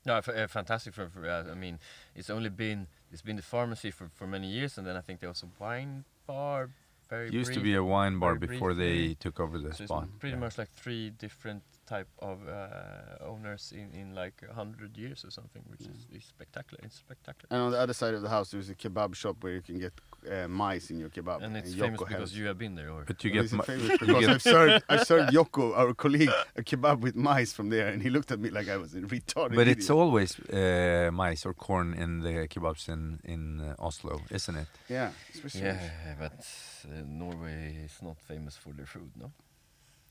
[0.06, 1.80] No, f- uh, fantastic for, for uh, I mean,
[2.16, 5.20] it's only been it's been the pharmacy for, for many years, and then I think
[5.20, 6.70] there was a wine bar.
[7.10, 9.16] Very It used to be a wine bar very before they briefly.
[9.16, 10.04] took over the So spot.
[10.04, 10.40] it's pretty Yeah.
[10.46, 15.32] much like three different type of uh, owners in, in like a hundred years or
[15.32, 16.80] something, which is, is spectacular.
[16.84, 17.48] It's spectacular.
[17.52, 19.80] And on the other side of the house, there's a kebab shop where you can
[19.80, 19.94] get
[20.32, 21.44] uh, mice in your kebab.
[21.44, 22.34] And it's Yoko famous because helps.
[22.34, 24.84] you have been there, or But you get is it mu- famous because I've served
[24.90, 28.40] I served Yoko, our colleague, a kebab with mice from there, and he looked at
[28.40, 29.56] me like I was a retarded.
[29.56, 34.56] But it's always uh, mice or corn in the kebabs in in uh, Oslo, isn't
[34.56, 34.68] it?
[34.90, 35.80] yeah, it's yeah,
[36.20, 36.40] but
[36.86, 39.32] uh, Norway is not famous for their food, no.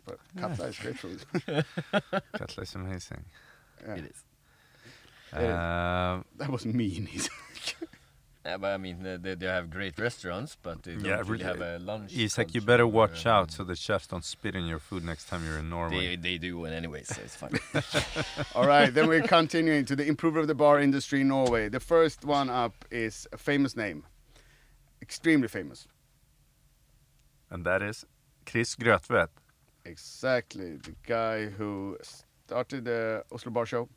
[0.05, 1.25] But katla is great food.
[2.37, 3.25] Katla is amazing.
[3.87, 3.95] Yeah.
[3.95, 4.25] It is.
[5.33, 7.09] Uh, That was mean.
[8.45, 11.31] Yeah, but I mean, uh, they, they have great restaurants, but they don't Yeah, really
[11.31, 11.45] really.
[11.45, 12.13] have a lunch.
[12.13, 15.29] Isac, you better watch um, out so the chefs don't spit in your food next
[15.29, 16.17] time you're in Norway.
[16.17, 17.53] they do it anyway, so it's fine.
[18.57, 21.69] All right, then we're continuing to the improver of the bar industry in Norway.
[21.69, 24.03] The first one up is a famous name,
[25.01, 25.87] extremely famous.
[27.49, 28.05] And that is
[28.45, 29.29] Chris Grötvedt.
[29.85, 31.97] Exactly, the guy who
[32.47, 33.89] started the Oslo Bar Show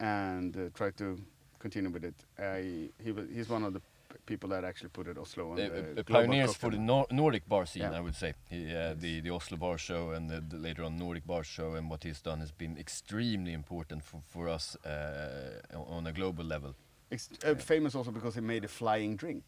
[0.00, 1.18] and uh, tried to
[1.58, 2.14] continue with it.
[2.38, 2.56] Uh,
[3.02, 3.80] he was he's one of the
[4.26, 6.78] people that actually put it Oslo on the uh, global pioneers for the.
[6.78, 7.98] Nor- Nordic bar scene, Yeah.
[7.98, 8.34] I would say.
[8.50, 11.74] He, uh, the the Oslo Bar Show and the, the later on Nordic Bar Show,
[11.76, 15.60] and what he's done has been extremely important for for us uh,
[15.96, 16.74] on- a global level.
[17.10, 19.44] Ex- uh, famous also because he made a flying drink.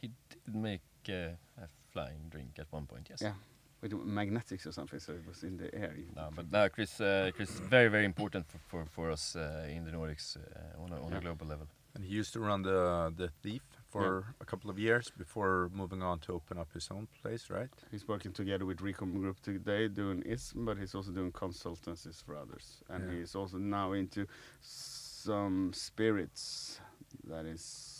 [0.00, 3.20] He did make uh, a flying drink at one point, yes.
[3.22, 3.32] Yeah,
[3.80, 5.94] with magnetics or something, so it was in the air.
[6.16, 9.66] No, but no, Chris, uh, Chris, is very very important for for, for us uh,
[9.76, 11.18] in the Nordics uh, on a, on Yeah.
[11.18, 11.66] a global level.
[11.94, 16.02] And he used to run the the Thief for a couple of years before moving
[16.02, 17.70] on to open up his own place, right?
[17.90, 22.36] He's working together with Recom Group today doing ISM, but he's also doing consultancies for
[22.36, 22.82] others.
[22.90, 23.18] And Yeah.
[23.18, 24.26] he's also now into
[24.70, 26.80] some spirits
[27.24, 27.97] that is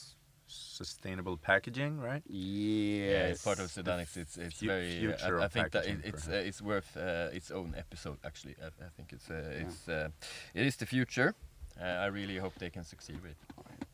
[0.79, 2.23] Sustainable packaging, right?
[2.29, 3.11] yes.
[3.13, 4.17] Yeah, it's part of Sedanics.
[4.17, 5.13] It's it's fu- very.
[5.13, 8.19] uh, I, I think that it, it's uh, it's worth uh, its own episode.
[8.25, 10.09] Actually, I, I think it's uh, it's uh,
[10.55, 11.31] it is the future.
[11.81, 13.39] Uh, I really hope they can succeed with it.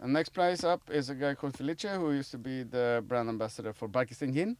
[0.00, 3.28] And next place up is a guy called Felice who used to be the brand
[3.28, 4.56] ambassador for Barkisten Gin.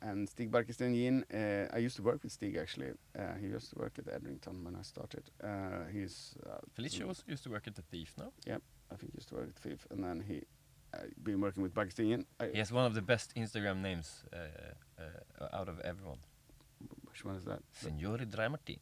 [0.00, 2.90] And Stig Barkisten Gin, uh, I used to work with Stig actually.
[3.18, 5.24] Uh, he used to work at Edrington when I started.
[5.42, 8.10] Uh, he's uh, Felicia also used to work at the Thief.
[8.18, 8.62] No, Yep.
[8.92, 10.36] I think he used to work at Thief, and then he
[10.94, 12.26] uh, been working with Barkisten Gin.
[12.52, 14.38] He has one of the best Instagram names uh,
[15.00, 16.18] uh, out of everyone.
[17.04, 17.60] Which one is that?
[17.72, 18.78] Signore Dry Martini.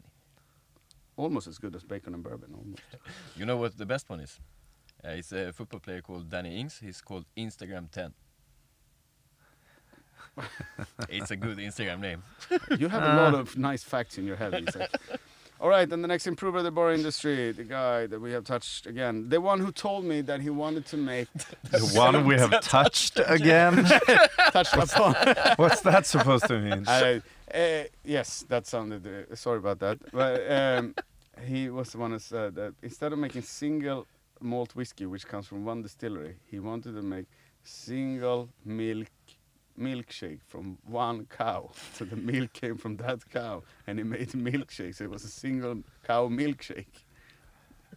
[1.16, 2.54] Almost as good as bacon and bourbon.
[2.54, 2.82] Almost.
[3.36, 4.40] You know what the best one is?
[5.04, 6.78] Uh, it's a football player called Danny Ings.
[6.78, 8.14] He's called Instagram 10.
[11.08, 12.22] it's a good Instagram name.
[12.78, 14.54] You have a lot of nice facts in your head.
[15.62, 18.42] All right, and the next improver of the bar industry, the guy that we have
[18.42, 21.32] touched again, the one who told me that he wanted to make
[21.70, 23.84] The one we have touched again.
[24.50, 25.14] touched upon.
[25.56, 26.84] What's that supposed to mean?
[26.88, 27.20] Uh,
[27.54, 29.06] uh, yes, that sounded.
[29.06, 30.00] Uh, sorry about that.
[30.10, 30.96] But um,
[31.46, 34.08] he was the one who said that instead of making single
[34.40, 37.26] malt whiskey, which comes from one distillery, he wanted to make
[37.62, 39.06] single milk
[39.78, 41.70] milkshake from one cow.
[41.94, 45.00] So the milk came from that cow, and he made milkshakes.
[45.00, 47.04] It was a single cow milkshake.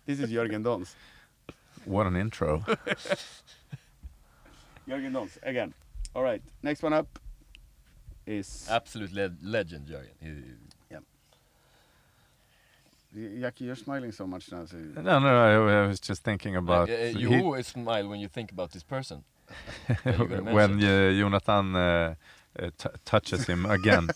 [0.06, 0.96] This is Jörgen Dons.
[1.86, 2.64] What an intro.
[4.88, 5.74] Jörgen Dons again.
[6.16, 7.20] All right, next one up
[8.26, 10.16] is Absolute le- legend, Jörgen.
[10.22, 10.30] He,
[13.40, 13.64] Jackie.
[13.66, 14.66] You're smiling so much now.
[14.66, 18.10] So No, no, I, I was just thinking about like, uh, you he- always smile
[18.10, 19.24] when you think about this person.
[19.88, 20.90] That you're gonna when mention.
[20.90, 24.10] uh, Jonatan uh, t- touches him again.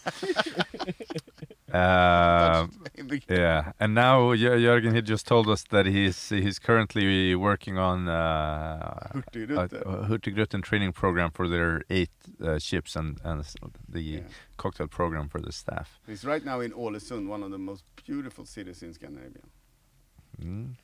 [1.74, 2.68] uh,
[3.30, 8.08] yeah, and now Jö- Jörgen he just told us that he's he's currently working on
[8.08, 9.22] uh, a
[10.10, 10.60] Hurtigruten.
[10.60, 12.12] a training program for their eight
[12.44, 13.44] uh, ships and and
[13.88, 14.20] the Yeah.
[14.58, 16.00] cocktail program for the staff.
[16.08, 19.44] He's right now in Ålesund, one of the most beautiful cities in Scandinavia.
[20.42, 20.76] Mm.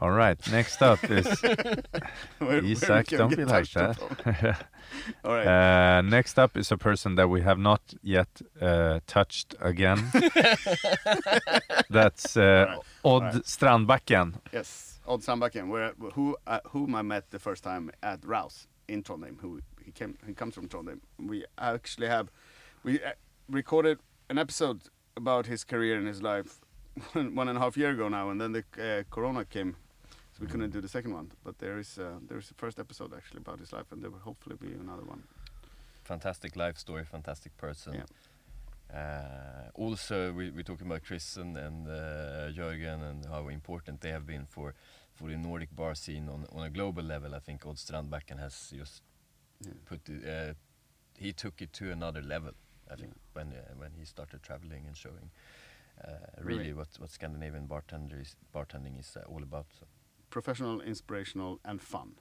[0.00, 1.82] All right, next up is Where-
[2.38, 3.08] where Isac.
[3.08, 3.98] can Don't be like that.
[5.24, 5.46] All right.
[5.98, 8.28] Uh, next up is a person that we have not yet
[8.60, 10.10] uh, touched again.
[11.90, 13.44] That's uh, Alright, Odd alright.
[13.44, 14.34] Strandbacken.
[14.52, 19.02] yes, Odd Strandbacken, where who uh, whom I met the first time at Raus in
[19.02, 19.38] Trondheim.
[19.40, 21.00] Who he came he comes from Trondheim.
[21.18, 22.30] We actually have
[22.84, 23.12] we uh,
[23.50, 23.98] recorded
[24.30, 24.82] an episode
[25.16, 26.60] about his career and his life
[27.12, 29.76] one, one and a half year ago now, and then the uh, Corona came.
[30.40, 33.12] We couldn't do the second one, but there is uh, there is the first episode
[33.14, 35.22] actually about his life, and there will hopefully be another one.
[36.04, 37.94] fantastic life story, fantastic person.
[37.94, 38.06] Yeah.
[38.92, 44.10] Uh, also, we, we're talking about Chris and, and uh, Jörgen and how important they
[44.10, 44.74] have been for,
[45.14, 47.34] for the Nordic bar scene on, on a global level.
[47.34, 49.02] I think Odd Strandbacken has just
[49.64, 49.72] Yeah.
[49.84, 50.54] put it, uh,
[51.18, 52.52] he took it to another level.
[52.90, 53.34] I think Yeah.
[53.34, 55.30] when uh, when he started traveling and showing
[56.04, 56.76] uh, really Right.
[56.76, 59.66] what what Scandinavian bartender is, bartending is uh, all about.
[59.78, 59.86] So.
[60.30, 62.12] Professional, inspirational, and fun.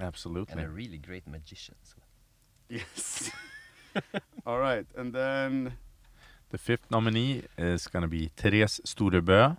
[0.00, 0.52] Absolutely.
[0.52, 1.76] And a really great magician.
[1.82, 1.96] So.
[2.68, 3.30] Yes.
[4.46, 5.72] All right, and then
[6.50, 9.56] The fifth nominee is going to be Therese Storebø.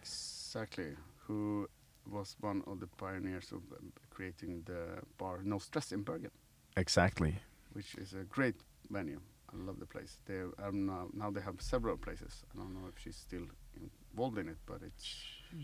[0.00, 1.68] exactly who
[2.10, 6.30] was one of the pioneers of um, creating the bar No Stress in Bergen,
[6.76, 7.34] Exactly.
[7.72, 8.54] which is a great
[8.90, 9.20] venue.
[9.52, 10.20] I love the place.
[10.26, 12.44] They are now now they have several places.
[12.54, 13.46] I don't know if she's still
[14.12, 15.04] involved in it, but it's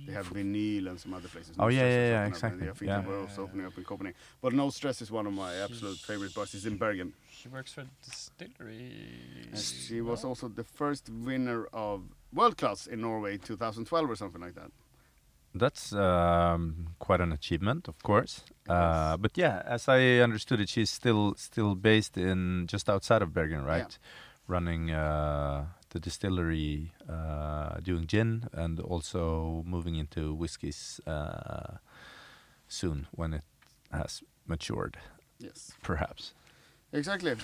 [0.06, 1.54] they have vinyl and some other places.
[1.58, 3.06] Oh, yeah, yeah, yeah, opening up, and exactly, yeah.
[3.06, 4.18] were also opening up in Copenhagen.
[4.40, 6.54] But No Stress is one of my absolute favorite bars.
[6.54, 7.12] It's in Bergen.
[7.30, 8.92] She works for distillery.
[9.50, 14.40] And she was also the first winner of World Class in Norway 2012 or something
[14.40, 14.70] like that.
[15.54, 18.42] That's um, quite an achievement, of course.
[18.68, 23.34] Uh, but yeah, as I understood it, she's still still based in just outside of
[23.34, 23.98] Bergen, right?
[24.48, 31.76] Running uh, the distillery, uh, doing gin, and also moving into whiskies uh,
[32.68, 33.44] soon when it
[33.92, 34.96] has matured,
[35.38, 35.72] Yes.
[35.82, 36.32] perhaps.
[36.92, 37.34] Exactly.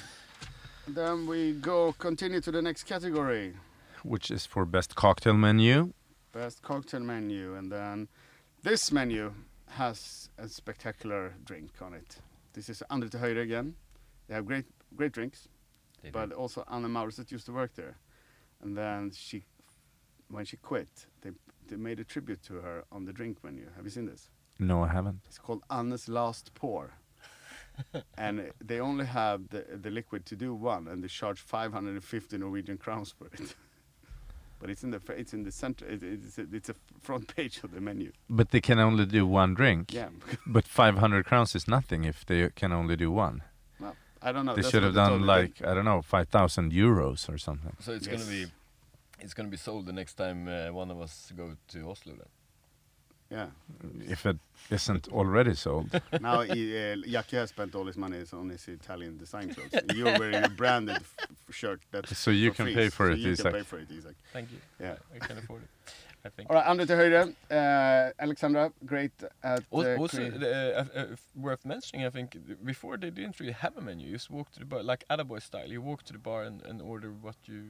[0.87, 3.55] Then we go continue to the next category,
[4.03, 5.93] Which is for best cocktail menu.
[6.33, 8.09] best cocktail menu, and then
[8.63, 9.33] this menu
[9.67, 12.17] has a spectacular drink on it.
[12.55, 13.75] This is Andre till Høyre again.
[14.27, 14.65] They have great
[14.97, 15.49] great drinks,
[16.03, 16.13] They do.
[16.19, 17.97] but also Anna Maurset used to work there,
[18.63, 19.45] and then she,
[20.29, 21.31] when she quit, they
[21.69, 23.67] they made a tribute to her on the drink menu.
[23.77, 24.31] Have you seen this?
[24.59, 25.21] No, I haven't.
[25.27, 26.95] It's called anna's Last Pour.
[28.19, 32.77] and they only have the, the liquid to do one, and they charge 550 Norwegian
[32.77, 33.55] crowns for it.
[34.59, 35.87] but it's in the it's in the center.
[35.87, 38.13] It, it's a, it's a front page of the menu.
[38.29, 39.93] But they can only do one drink.
[39.93, 40.09] Yeah,
[40.47, 43.43] But 500 crowns is nothing if they can only do one.
[44.23, 44.55] Well, I don't know.
[44.55, 47.73] they that's should have done me, like I don't know, 5,000 euros or something.
[47.81, 48.25] So it's Yes.
[48.25, 48.47] gonna be,
[49.21, 52.15] it's gonna be sold the next time uh, one of us go to Oslo.
[52.15, 52.29] Then.
[53.31, 53.47] Yeah.
[54.11, 54.39] If it
[54.71, 55.91] isn't already sold.
[56.21, 59.83] Now he, uh, Jackie has spent all his money on his Italian design clothes.
[59.95, 63.13] You're wearing a branded f- f- shirt that's So you can free, pay for so
[63.13, 63.45] it, You Isac.
[63.45, 64.15] can pay for it, Isac.
[64.33, 64.59] Thank you.
[64.81, 64.97] Yeah.
[65.15, 65.69] I can afford it.
[66.25, 66.51] I think.
[66.51, 67.35] All right, till Høyre.
[67.51, 72.59] Uh, Alexandra, great at uh, Al- Also, uh, uh, uh, worth mentioning, I think, th-
[72.65, 74.07] before they didn't really have a menu.
[74.09, 75.69] You just walk to the bar, like Attaboy style.
[75.71, 77.63] You walk to the bar and, and order what you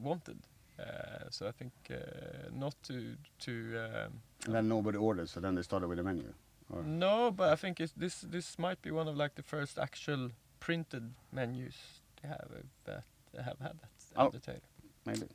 [0.00, 0.38] wanted.
[0.78, 3.16] Uh, so I think uh, not to
[3.46, 3.52] to
[3.84, 4.12] um,
[4.44, 6.34] And then nobody ordered, so then they started with a menu.
[6.70, 9.78] Or, no, but I think it's, this this might be one of like the first
[9.78, 11.76] actual printed menus
[12.20, 14.26] they have uh, that they have had that Oh.
[14.26, 14.68] at the table.
[15.06, 15.26] maybe.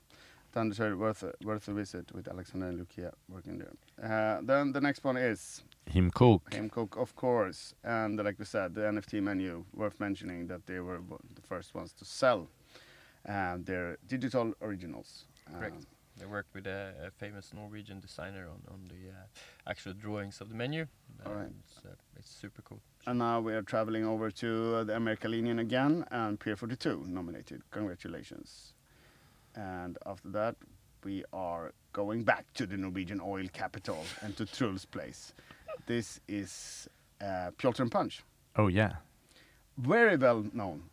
[0.54, 3.74] Then it's worth worth a visit with Alexander and Lucia working there.
[4.04, 6.50] Uh, then the next one is Himkok.
[6.50, 9.64] Game Cook, of course, and like we said, the NFT menu.
[9.74, 11.00] Worth mentioning that they were
[11.36, 12.48] the first ones to sell
[13.28, 15.26] uh, their digital originals.
[15.58, 15.76] Correct.
[15.76, 15.86] Um,
[16.18, 20.50] They worked with a, a famous Norwegian designer on, on the uh, actual drawings of
[20.50, 20.86] the menu.
[21.26, 21.54] All right.
[21.64, 22.80] It's, uh, it's super cool.
[23.08, 27.62] And now we are traveling over to uh, the Amerikalinjen again, and Pier 42 nominated.
[27.72, 28.74] Congratulations.
[29.56, 30.56] And after that,
[31.04, 35.34] we are going back to the Norwegian oil capital and to Truls' place.
[35.88, 36.88] This is
[37.22, 38.24] uh, Pjolter and Punch.
[38.56, 38.94] Oh yeah.
[39.78, 40.84] Very well known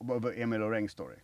[0.00, 1.16] about the Emil Loreng story.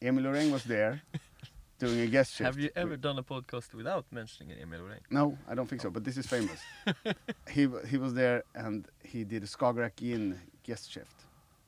[0.00, 1.02] Emil Loreng was there
[1.78, 2.46] doing a guest shift.
[2.46, 5.00] Have you ever with- done a podcast without mentioning Emil Loreng?
[5.10, 6.60] No, I don't think so, but this is famous.
[7.50, 11.24] he he was there and he did a Skagerrak Inn guest shift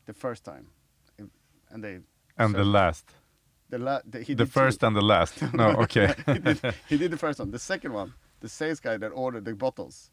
[0.07, 0.67] the first time,
[1.71, 1.99] and they
[2.39, 3.07] And the last.
[3.71, 4.61] The la- the, he The did two.
[4.61, 5.35] first and the last.
[5.55, 6.15] No, okay.
[6.27, 7.51] he, did, he did the first one.
[7.51, 10.11] The second one, the sales guy that ordered the bottles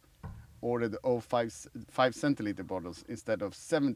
[0.62, 3.96] ordered oh five c- five centiliter bottles instead of 70,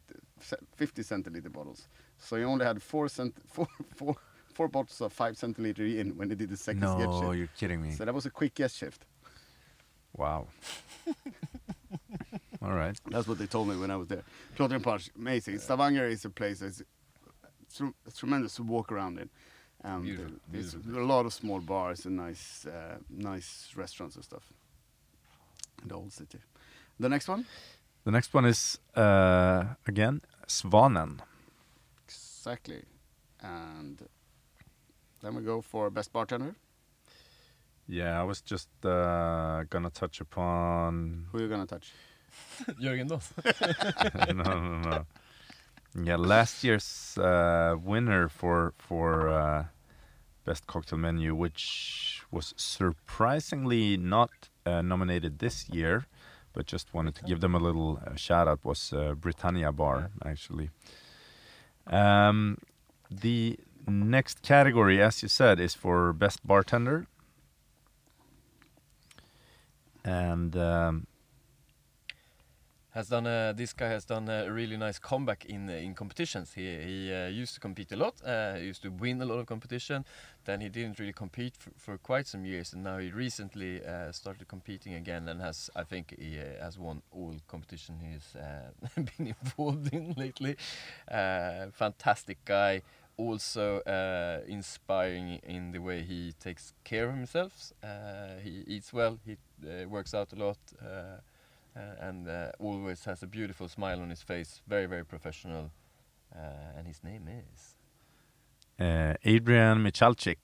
[0.75, 1.87] 50 centiliter bottles.
[2.19, 4.15] So he only had four cent four four
[4.53, 7.37] four bottles of five centiliter in when he did the second no, shift.
[7.37, 7.91] you're kidding me.
[7.91, 9.05] So that was a quick guest shift.
[10.15, 10.47] Wow.
[12.61, 12.95] All right.
[13.09, 14.23] That's what they told me when I was there.
[14.59, 15.57] And Punch, amazing.
[15.59, 16.83] Stavanger is a place that's
[17.75, 19.29] tr- tremendous to walk around in.
[19.83, 24.23] Um, Beautiful, there's beautiful a lot of small bars and nice, uh, nice restaurants and
[24.23, 24.43] stuff.
[25.81, 26.37] In the old city.
[26.99, 27.45] The next one,
[28.03, 31.19] The next one is uh, again Svanen.
[32.05, 32.83] exactly,
[33.41, 33.97] and
[35.21, 36.55] then we go for best bartender.
[37.87, 41.25] Yeah, I was just uh, gonna touch upon.
[41.31, 41.91] Who are you gonna touch?
[42.79, 43.33] Jörgen Dons.
[44.33, 45.05] no, no, no.
[45.93, 49.65] Yeah, last year's uh, winner for for uh,
[50.45, 54.29] best cocktail menu, which was surprisingly not
[54.65, 56.05] uh, nominated this year,
[56.53, 60.11] but just wanted to give them a little uh, shout out, was uh, Britannia Bar
[60.23, 60.69] actually.
[61.87, 62.57] Um,
[63.09, 67.07] the next category, as you said, is for best bartender.
[70.05, 71.07] And um,
[72.91, 76.53] has done a, this guy has done a really nice comeback in in competitions.
[76.53, 78.15] He he uh, used to compete a lot.
[78.23, 80.05] Uh, he used to win a lot of competition.
[80.43, 84.11] Then he didn't really compete for, for quite some years, and now he recently uh,
[84.11, 88.71] started competing again and has I think he uh, has won all competition he's uh,
[88.95, 90.57] been involved in lately.
[91.09, 92.81] Uh, fantastic guy.
[93.17, 93.81] Also
[94.47, 97.71] inspiring in the way he takes care of himself.
[98.43, 99.19] He eats well.
[99.25, 99.37] He
[99.85, 100.57] works out a lot.
[101.75, 104.61] Uh, and uh, always has a beautiful smile on his face.
[104.67, 105.71] Very, very professional.
[106.35, 107.75] Uh, and his name is.
[108.79, 110.37] uh, Adrian Michalczyk.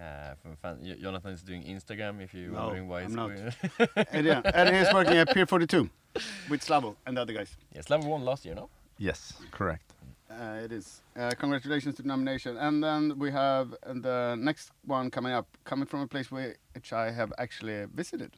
[0.00, 2.20] Uh, from fan- Jo- Jonathan is doing Instagram.
[2.22, 3.28] If you're No, wondering why I'm he's not.
[3.28, 4.06] going.
[4.12, 5.88] and yeah, and he's working at Pier 42
[6.48, 7.54] with Slavo and the other guys.
[7.74, 8.68] yes, Slav won last year, no?
[8.98, 9.92] Yes, correct.
[10.30, 11.02] Uh, it is.
[11.14, 12.56] Uh, congratulations to the nomination.
[12.56, 17.10] And then we have the next one coming up, coming from a place which I
[17.10, 18.30] have actually visited.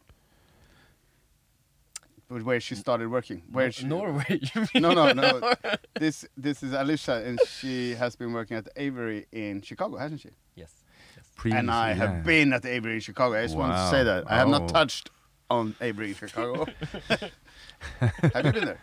[2.29, 3.43] But Where she started working.
[3.53, 4.25] Where Nor- she, Norway.
[4.55, 4.83] you mean?
[4.83, 5.53] No, no, no.
[5.99, 10.31] this this is Alicia, and she has been working at Aviary in Chicago, hasn't she?
[10.57, 10.73] yes.
[11.17, 11.27] yes.
[11.55, 12.21] and I have yeah.
[12.23, 13.37] been at Aviary in Chicago.
[13.39, 14.53] I just want to say that I have Oh.
[14.59, 15.11] not touched
[15.51, 16.67] on Aviary in Chicago.
[18.01, 18.81] have you been there?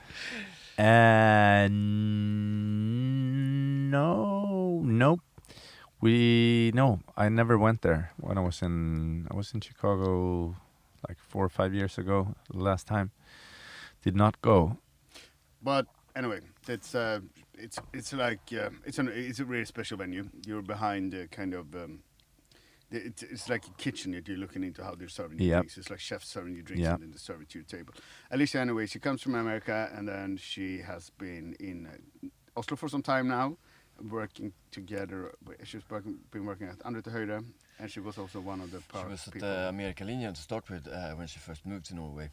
[0.77, 1.67] Uh,
[3.91, 5.19] no, nope.
[5.99, 10.55] We no, I never went there when I was in I was in Chicago
[11.07, 12.35] like four or five years ago.
[12.53, 13.11] Last time,
[14.03, 14.77] did not go.
[15.61, 15.85] But
[16.15, 17.19] anyway, it's uh,
[17.57, 20.29] it's it's like uh, it's an it's a really special venue.
[20.45, 21.99] You're behind uh, kind of um,
[22.91, 25.61] it's, it's like a kitchen that you're looking into how they're serving you Yep.
[25.61, 25.77] drinks.
[25.77, 26.93] It's like chefs serving you drinks Yep.
[26.95, 27.93] and then they serve it to your table.
[28.31, 32.89] Alicia, anyway, she comes from America and then she has been in uh, Oslo for
[32.89, 33.55] some time now,
[34.09, 35.31] working together.
[35.63, 37.45] She's working, been working at Andre til Høyre,
[37.79, 40.69] and she was also one of the She was at the uh, Amerikalinjen to start
[40.69, 42.29] with uh, when she first moved to Norway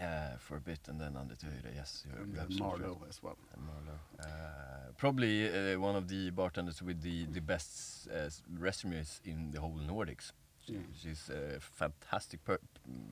[0.00, 1.74] uh, for a bit, and then Høyre.
[1.74, 2.80] Yes, you're, and you're absolutely right.
[2.80, 3.36] Marlowe as well.
[3.54, 4.00] and Marlowe.
[4.20, 8.28] Uh, probably uh, one of the bartenders with the the best uh,
[8.58, 10.32] resumes in the whole Nordics.
[10.66, 10.80] She, Yeah.
[11.02, 12.60] She's a fantastic per-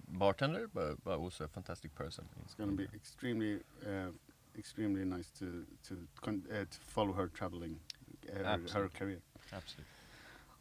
[0.08, 2.24] bartender, but, but also a fantastic person.
[2.44, 4.10] It's going to be extremely, uh,
[4.58, 7.80] extremely nice to to con- uh, to follow her traveling,
[8.28, 9.20] uh, her, her career.
[9.52, 9.84] absolutely.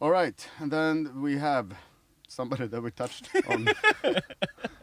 [0.00, 1.66] All right, and then we have
[2.28, 3.68] somebody that we touched on,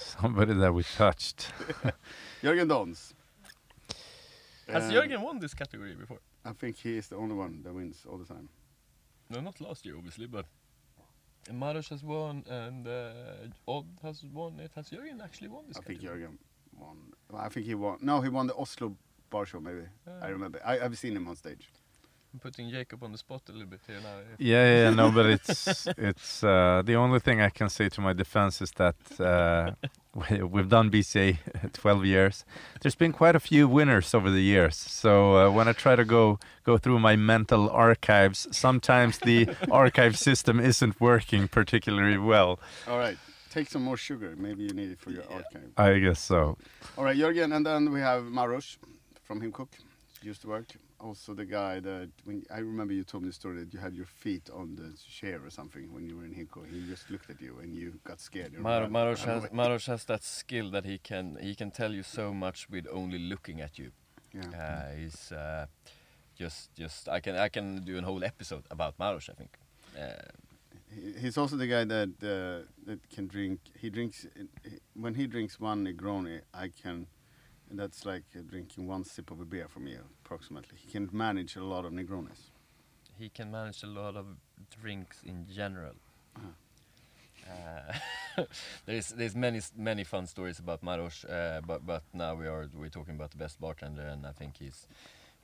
[0.00, 1.52] Somebody that we touched.
[2.42, 3.14] Jörgen Dons.
[4.68, 6.18] Has Um, Jörgen won this category before?
[6.44, 8.48] I think he is the only one that wins all the time.
[9.28, 10.46] No, not last year, obviously, but
[11.52, 13.12] Maros has won and uh,
[13.68, 14.72] Odd has won it.
[14.74, 16.22] Has Jörgen actually won this I think category?
[16.22, 16.38] Jörgen
[16.78, 16.96] won.
[17.34, 17.98] I think he won.
[18.00, 18.96] No, he won the Oslo
[19.30, 19.60] bar show.
[19.60, 20.26] Maybe I Ah.
[20.26, 20.60] remember.
[20.64, 21.68] I, I've seen him on stage.
[22.32, 24.18] I'm putting Jakob on the spot a little bit here now.
[24.32, 28.00] If- Yeah, yeah, no, but it's it's uh, the only thing I can say to
[28.00, 29.72] my defense is that uh,
[30.14, 31.38] we, we've done BCA
[31.72, 32.44] 12 years.
[32.80, 34.76] There's been quite a few winners over the years.
[34.76, 40.16] So uh, when I try to go go through my mental archives, sometimes the archive
[40.16, 42.60] system isn't working particularly well.
[42.86, 43.18] All right,
[43.50, 44.34] take some more sugar.
[44.36, 45.36] Maybe you need it for your Yeah.
[45.36, 45.70] archive.
[45.76, 46.56] I guess so.
[46.96, 48.78] All right, Jörgen, and then we have Maros
[49.24, 49.68] from Himkok.
[50.22, 50.66] Used to work.
[51.00, 53.94] Also the guy that when I remember you told me the story that you had
[53.94, 56.66] your feet on the chair or something when you were in Himkok.
[56.70, 58.52] He just looked at you and you got scared.
[58.52, 59.86] You Mar- ran- Maros has.
[59.86, 63.60] Has that skill that he can he can tell you so much with only looking
[63.62, 63.90] at you.
[64.32, 64.42] Yeah.
[64.62, 65.66] Uh, he's uh,
[66.38, 69.28] just just I can I can do a whole episode about Maros.
[69.30, 69.56] I think.
[69.98, 70.28] Uh,
[71.20, 73.60] He's also the guy that uh, that can drink.
[73.80, 74.26] He drinks
[74.94, 76.40] when he drinks one Negroni.
[76.52, 77.06] I can.
[77.70, 80.76] And that's like uh, drinking one sip of a beer for me, approximately.
[80.76, 82.50] He can manage a lot of Negronis.
[83.18, 84.26] he can manage a lot of
[84.82, 85.94] drinks in general.
[86.36, 86.48] Uh-huh.
[87.48, 88.44] Uh,
[88.86, 92.90] there's there's many many fun stories about Maros, uh, but but now we are we're
[92.90, 94.86] talking about the best bartender, and I think he's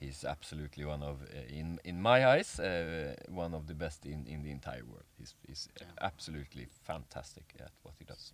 [0.01, 4.27] he's absolutely one of uh, in in my eyes uh, one of the best in
[4.27, 5.07] in the entire world.
[5.19, 5.87] He's he's Yeah.
[6.01, 8.33] absolutely fantastic at what he does.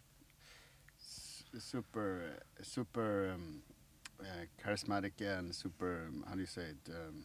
[1.01, 2.21] S- super,
[2.63, 3.63] super um,
[4.65, 6.07] charismatic and super.
[6.09, 6.91] Um, how do you say it?
[6.91, 7.25] Um,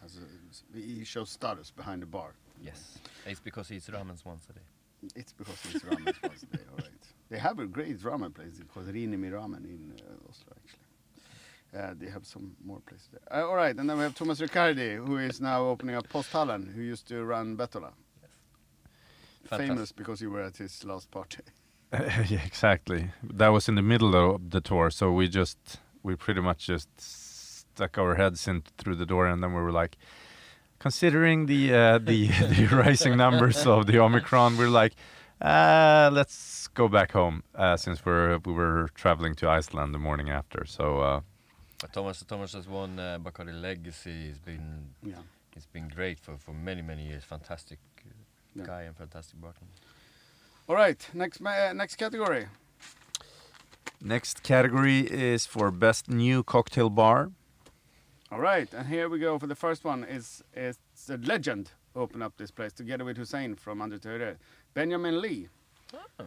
[0.00, 2.34] has a, he shows status behind the bar.
[2.62, 5.12] Yes, it's because he eats ramens once a day.
[5.14, 6.62] It's because he's ramen once a day.
[6.70, 6.88] All right.
[7.30, 10.88] They have a great ramen place called Rinimi Ramen in uh, Oslo, actually.
[11.78, 13.42] Uh, they have some more places there.
[13.42, 16.72] Uh, all right, and then we have Thomas Riccardi, who is now opening up Posthallen,
[16.74, 17.92] who used to run Bettola.
[19.44, 19.68] Fantastic.
[19.68, 21.42] Famous because you were at his last party.
[21.92, 23.10] yeah, exactly.
[23.22, 25.78] That was in the middle of the tour, so we just
[26.08, 29.76] we pretty much just stuck our heads in through the door, and then we were
[29.82, 29.94] like,
[30.78, 32.20] considering the uh, the
[32.56, 34.94] the rising numbers of the Omicron, we're like,
[35.40, 40.30] uh, let's go back home uh, since we're we were traveling to Iceland the morning
[40.30, 40.64] after.
[40.66, 41.20] So uh,
[41.80, 44.26] But Thomas Thomas has won uh, Bacardi Legacy.
[44.28, 44.66] He's been
[45.02, 45.22] Yeah.
[45.54, 47.24] he's been great for, for many many years.
[47.24, 48.10] Fantastic uh,
[48.54, 48.66] Yeah.
[48.66, 49.74] guy and fantastic bartender.
[50.68, 52.46] All right, next ma- uh, next category.
[54.00, 57.30] Next category is for best new cocktail bar.
[58.30, 60.04] All right, and here we go for the first one.
[60.04, 64.36] Is it's a legend open up this place together with Hussein from Under Teure.
[64.74, 65.48] Benjamin Lee,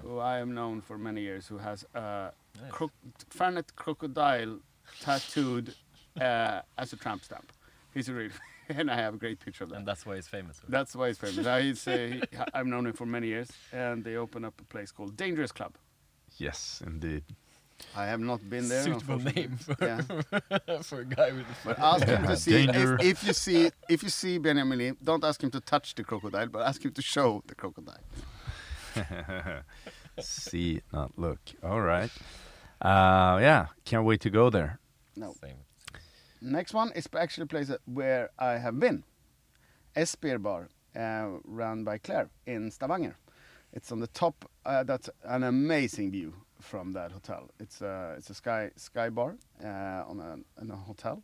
[0.01, 2.31] who I am known for many years, who has a
[2.61, 2.71] Nice.
[2.71, 2.91] cro-
[3.29, 4.59] Fernet crocodile
[4.99, 5.73] tattooed
[6.19, 7.51] uh, as a tramp stamp.
[7.93, 8.31] He's a real,
[8.69, 9.77] and I have a great picture of that.
[9.77, 10.59] And that's why he's famous.
[10.63, 10.71] right?
[10.71, 11.45] That's why he's famous.
[11.47, 12.21] I, he's, uh, he,
[12.53, 15.75] I've known him for many years, and they open up a place called Dangerous Club.
[16.37, 17.23] Yes, indeed.
[17.95, 18.83] I have not been there.
[18.83, 19.41] Suitable unfortunately.
[19.41, 20.81] name for, Yeah.
[20.81, 24.03] for a guy with a But ask him to see if, if you see if
[24.03, 27.01] you see Benjamin Lee, don't ask him to touch the crocodile, but ask him to
[27.01, 28.03] show the crocodile.
[30.19, 31.39] See, not look.
[31.63, 32.11] All right.
[32.81, 34.79] Uh, yeah, can't wait to go there.
[35.15, 35.33] No.
[35.41, 35.55] Same.
[36.41, 39.03] Next one is actually a place where I have been.
[39.95, 43.15] Esper Bar, uh, run by Claire in Stavanger.
[43.73, 44.49] It's on the top.
[44.65, 47.49] Uh, that's an amazing view from that hotel.
[47.59, 49.67] It's a it's a sky sky bar uh,
[50.09, 51.21] on a, in a hotel,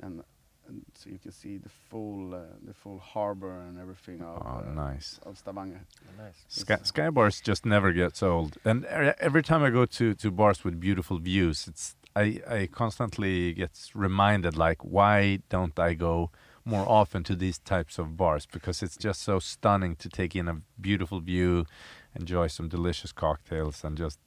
[0.00, 0.22] and,
[0.68, 4.64] and so you can see the full uh, the full harbor and everything of Oh,
[4.68, 5.20] uh, nice.
[5.26, 5.80] of Stavanger.
[6.18, 6.44] Nice.
[6.48, 10.64] Sky, sky bars just never gets old, and every time I go to, to bars
[10.64, 16.30] with beautiful views, it's I, I constantly get reminded like why don't I go
[16.64, 20.48] more often to these types of bars because it's just so stunning to take in
[20.48, 21.66] a beautiful view,
[22.14, 24.18] enjoy some delicious cocktails, and just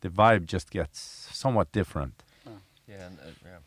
[0.00, 0.98] the vibe just gets
[1.32, 2.22] somewhat different.
[2.88, 3.58] Yeah, and, uh, yeah.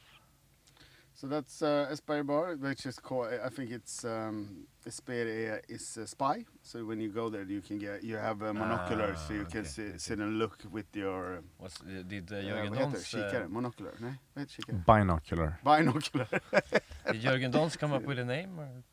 [1.14, 3.28] So that's uh, Espire Bar, which is called.
[3.46, 6.46] I think it's um, Espire is a spy.
[6.64, 9.52] So when you go there, you can get you have a monocular, so you Ah,
[9.52, 9.98] can okay, see, okay.
[9.98, 11.42] sit and look with your.
[11.60, 12.92] Was, uh, did uh, Uh, Jörgen vad heter det?
[12.92, 13.44] Dons Kikare?
[13.44, 13.92] uh, Monocular?
[14.00, 14.84] Nej, vad heter kikare?
[14.88, 15.54] Binocular.
[15.64, 16.28] Binocular.
[17.12, 18.60] did Jörgen Dons come up with a name?
[18.60, 18.70] Or?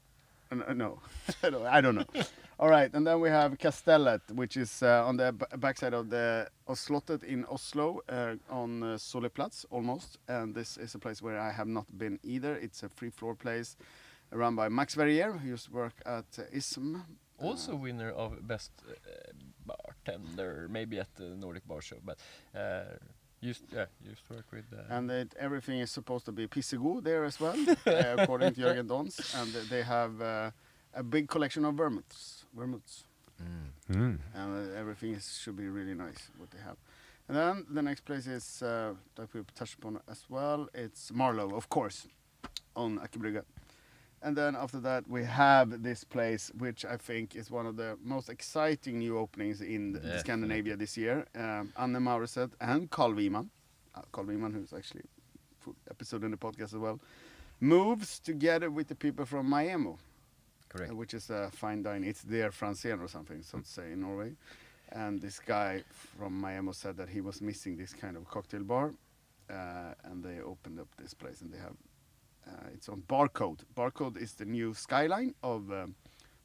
[0.51, 1.01] Uh, no,
[1.43, 2.23] I don't- I don't know.
[2.59, 6.09] All right, and then we have Castellet, which is uh, on the b- backside of
[6.09, 10.17] the of Slottet in Oslo, uh, on uh, Solli plass almost.
[10.27, 12.57] And this is a place where I have not been either.
[12.57, 13.77] It's a free floor place,
[14.33, 17.03] run by Max Verrier, who used to work at uh, ISM.
[17.39, 18.93] Also Uh, winner of best uh,
[19.67, 22.17] bartender, maybe at the Nordic Bar Show, but
[22.55, 22.85] uh,
[23.43, 24.65] used yeah used to work with.
[24.73, 27.57] Uh, and it, everything is supposed to be pissego there as well,
[28.19, 29.35] according to Jörgen Dons.
[29.35, 30.51] And they have uh,
[30.95, 32.36] a big collection of vermouths.
[32.57, 33.05] Vermouths.
[33.43, 33.95] mm.
[33.97, 34.19] Mm.
[34.35, 36.77] and uh, everything is, should be really nice what they have.
[37.29, 40.69] And then the next place is uh, that we touched upon as well.
[40.75, 42.07] It's Marlow, of course,
[42.75, 43.43] on Aker Brygge.
[44.23, 47.97] And then after that we have this place, which I think is one of the
[48.03, 50.19] most exciting new openings in Definitely.
[50.21, 51.27] Scandinavia this year.
[51.35, 53.51] Um, Anne Mauriset and Carl Wiman,
[53.95, 55.05] uh, Carl Wiman, who's actually
[55.91, 57.01] episode in the podcast as well,
[57.61, 59.99] moves together with the people from Maaemo
[60.69, 60.93] Correct.
[60.93, 62.09] uh, which is a fine dining.
[62.09, 64.33] It's their Francien or something, so to say, in Norway.
[64.93, 65.83] And this guy
[66.19, 68.95] from Maaemo said that he was missing this kind of cocktail bar,
[69.51, 71.77] uh, and they opened up this place, and they have
[72.49, 73.61] uh, it's on Barcode.
[73.77, 75.95] Barcode is the new skyline of um,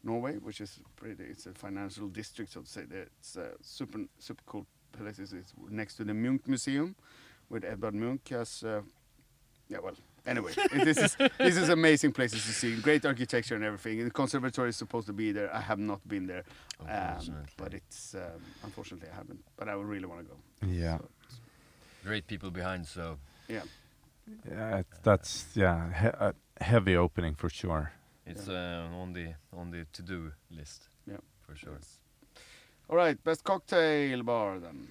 [0.04, 1.24] Norway, which is pretty.
[1.24, 2.86] It's a financial district, so to say.
[3.20, 5.20] It's a super super cool place.
[5.20, 6.96] It's it's next to the Munch Museum,
[7.50, 8.64] with Edvard Munch has.
[8.64, 8.82] Uh,
[9.70, 9.96] yeah, well,
[10.26, 12.76] anyway, this is this is amazing places to see.
[12.82, 14.04] Great architecture and everything.
[14.04, 15.54] The conservatory is supposed to be there.
[15.54, 16.44] I have not been there,
[16.82, 17.54] um, Unfortunately.
[17.58, 19.44] but it's um, unfortunately I haven't.
[19.58, 20.38] But I would really want to go.
[20.68, 20.98] Yeah.
[20.98, 21.38] So,
[22.04, 23.18] Great people behind, so
[23.48, 23.62] yeah.
[24.50, 27.92] Yeah, it, that's yeah he, a heavy opening for sure.
[28.26, 30.88] it's uh, on the on the to do list.
[31.08, 31.18] Yeah.
[31.42, 31.80] for sure.
[32.90, 34.88] All right, best cocktail bar then.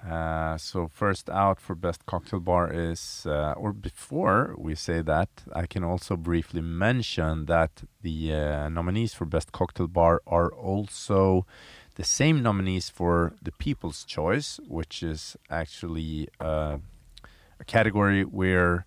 [0.00, 5.28] Uh, so first out for best cocktail bar is, uh, or before we say that,
[5.54, 11.46] I can also briefly mention that the uh, nominees for best cocktail bar are also
[11.96, 16.78] the same nominees for the People's Choice, which is actually uh,
[17.60, 18.86] a category where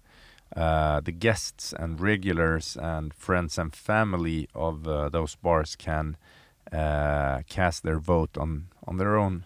[0.55, 6.17] uh, the guests and regulars and friends and family of uh, those bars can
[6.71, 9.45] cast their vote on on their own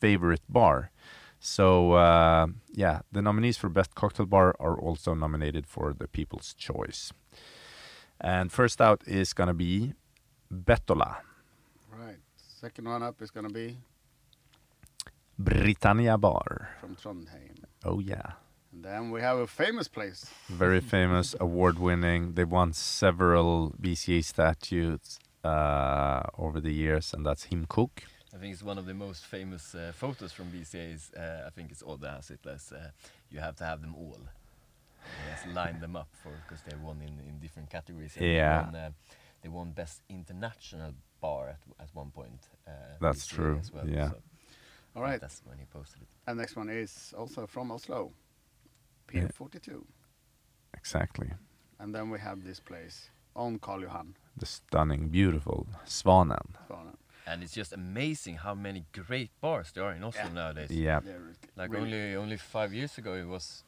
[0.00, 0.90] favorite bar.
[1.38, 6.54] So uh, yeah, the nominees for best cocktail bar are also nominated for the People's
[6.54, 7.12] Choice.
[8.20, 9.94] And first out is gonna be
[10.52, 11.16] Bettola,
[11.90, 12.18] Right.
[12.36, 13.78] Second one up is gonna be
[15.38, 16.70] Britannia Bar.
[16.80, 17.64] from Trondheim.
[17.84, 18.32] Oh yeah,
[18.72, 20.26] And then we have a famous place.
[20.48, 22.34] very famous, award-winning.
[22.34, 27.90] They won several BCA statues uh, over the years, and that's Himkok.
[28.34, 31.12] I think it's one of the most famous uh, photos from BCA's.
[31.14, 32.72] Uh, I think it's all the Hazitless.
[32.72, 32.90] Uh,
[33.30, 34.18] you have to have them all.
[35.02, 38.16] They just line them up for because they won in, in different categories.
[38.16, 38.58] and Yeah.
[38.58, 38.90] They won, uh,
[39.42, 42.40] they won best international bar at, at one point.
[42.68, 42.70] Uh,
[43.00, 44.10] That's BCA true, As well, yeah.
[44.10, 44.16] so
[44.94, 45.20] All right.
[45.20, 46.08] That's when he posted it.
[46.26, 48.12] And next one is also from Oslo.
[49.08, 49.28] Pier Yeah.
[49.34, 49.84] 42.
[50.74, 51.30] Exactly,
[51.80, 54.14] And then we have this place on Karl Johan.
[54.36, 56.54] the stunning, beautiful Svanen.
[57.30, 57.34] Svanen.
[57.34, 60.32] And it's just amazing how many great bars there are in Oslo Yeah.
[60.32, 60.70] nowadays.
[60.70, 61.20] Yeah, They're
[61.56, 63.64] Like really only only five years ago it was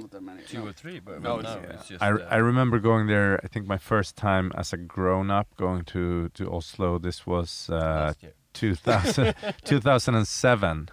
[0.00, 0.42] not that many.
[0.42, 0.66] two No.
[0.68, 1.74] or three, but, No, but it's- Yeah.
[1.74, 2.02] it's just.
[2.02, 3.40] I, uh, I remember going there.
[3.44, 6.98] I think my first time as a grown up going to, to Oslo.
[6.98, 8.12] This was uh,
[8.52, 9.34] 2000,
[9.64, 10.88] 2007,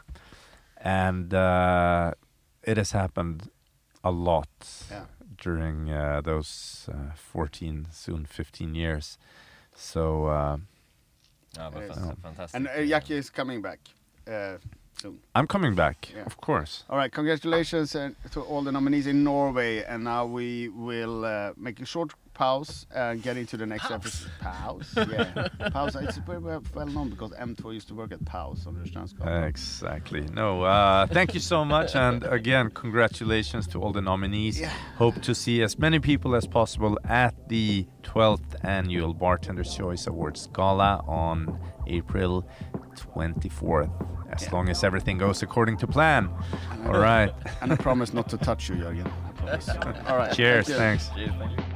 [0.77, 2.11] and uh,
[2.63, 3.49] it has happened
[4.03, 4.49] a lot
[4.91, 5.05] Yeah.
[5.43, 9.17] during uh, those uh, 14, soon 15 years.
[9.75, 10.27] So
[11.57, 12.55] uh, Ah, but fan- fantastic.
[12.55, 13.79] And uh, Jackie is coming back
[14.27, 14.57] uh,
[15.01, 15.19] soon.
[15.35, 16.25] I'm coming back, Yeah.
[16.25, 16.83] of course.
[16.89, 19.83] All right, congratulations uh, to all the nominees in Norway.
[19.83, 22.11] And now we will uh, make a short
[22.41, 24.31] pause and get into the next episode.
[24.41, 24.97] Pause?
[25.11, 25.47] Yeah.
[25.71, 25.95] pause.
[25.95, 29.47] It's very well, well known because M2 used to work at Pause on Rörstrandsgatan.
[29.47, 30.21] Exactly.
[30.33, 31.95] No, uh, thank you so much.
[31.95, 34.59] And again, congratulations to all the nominees.
[34.59, 34.71] Yeah.
[34.97, 40.47] Hope to see as many people as possible at the 12th annual Bartender's Choice Awards
[40.57, 42.43] Gala on April
[42.95, 43.91] 24th,
[44.31, 44.51] as Yeah.
[44.55, 46.29] long as everything goes according to plan.
[46.87, 47.31] All right.
[47.61, 49.07] And I promise not to touch you, Jörgen.
[49.27, 49.69] I promise.
[50.09, 50.33] All right.
[50.33, 50.67] Cheers.
[50.67, 50.79] thank.
[50.79, 51.09] Thanks.
[51.15, 51.70] Cheers, thank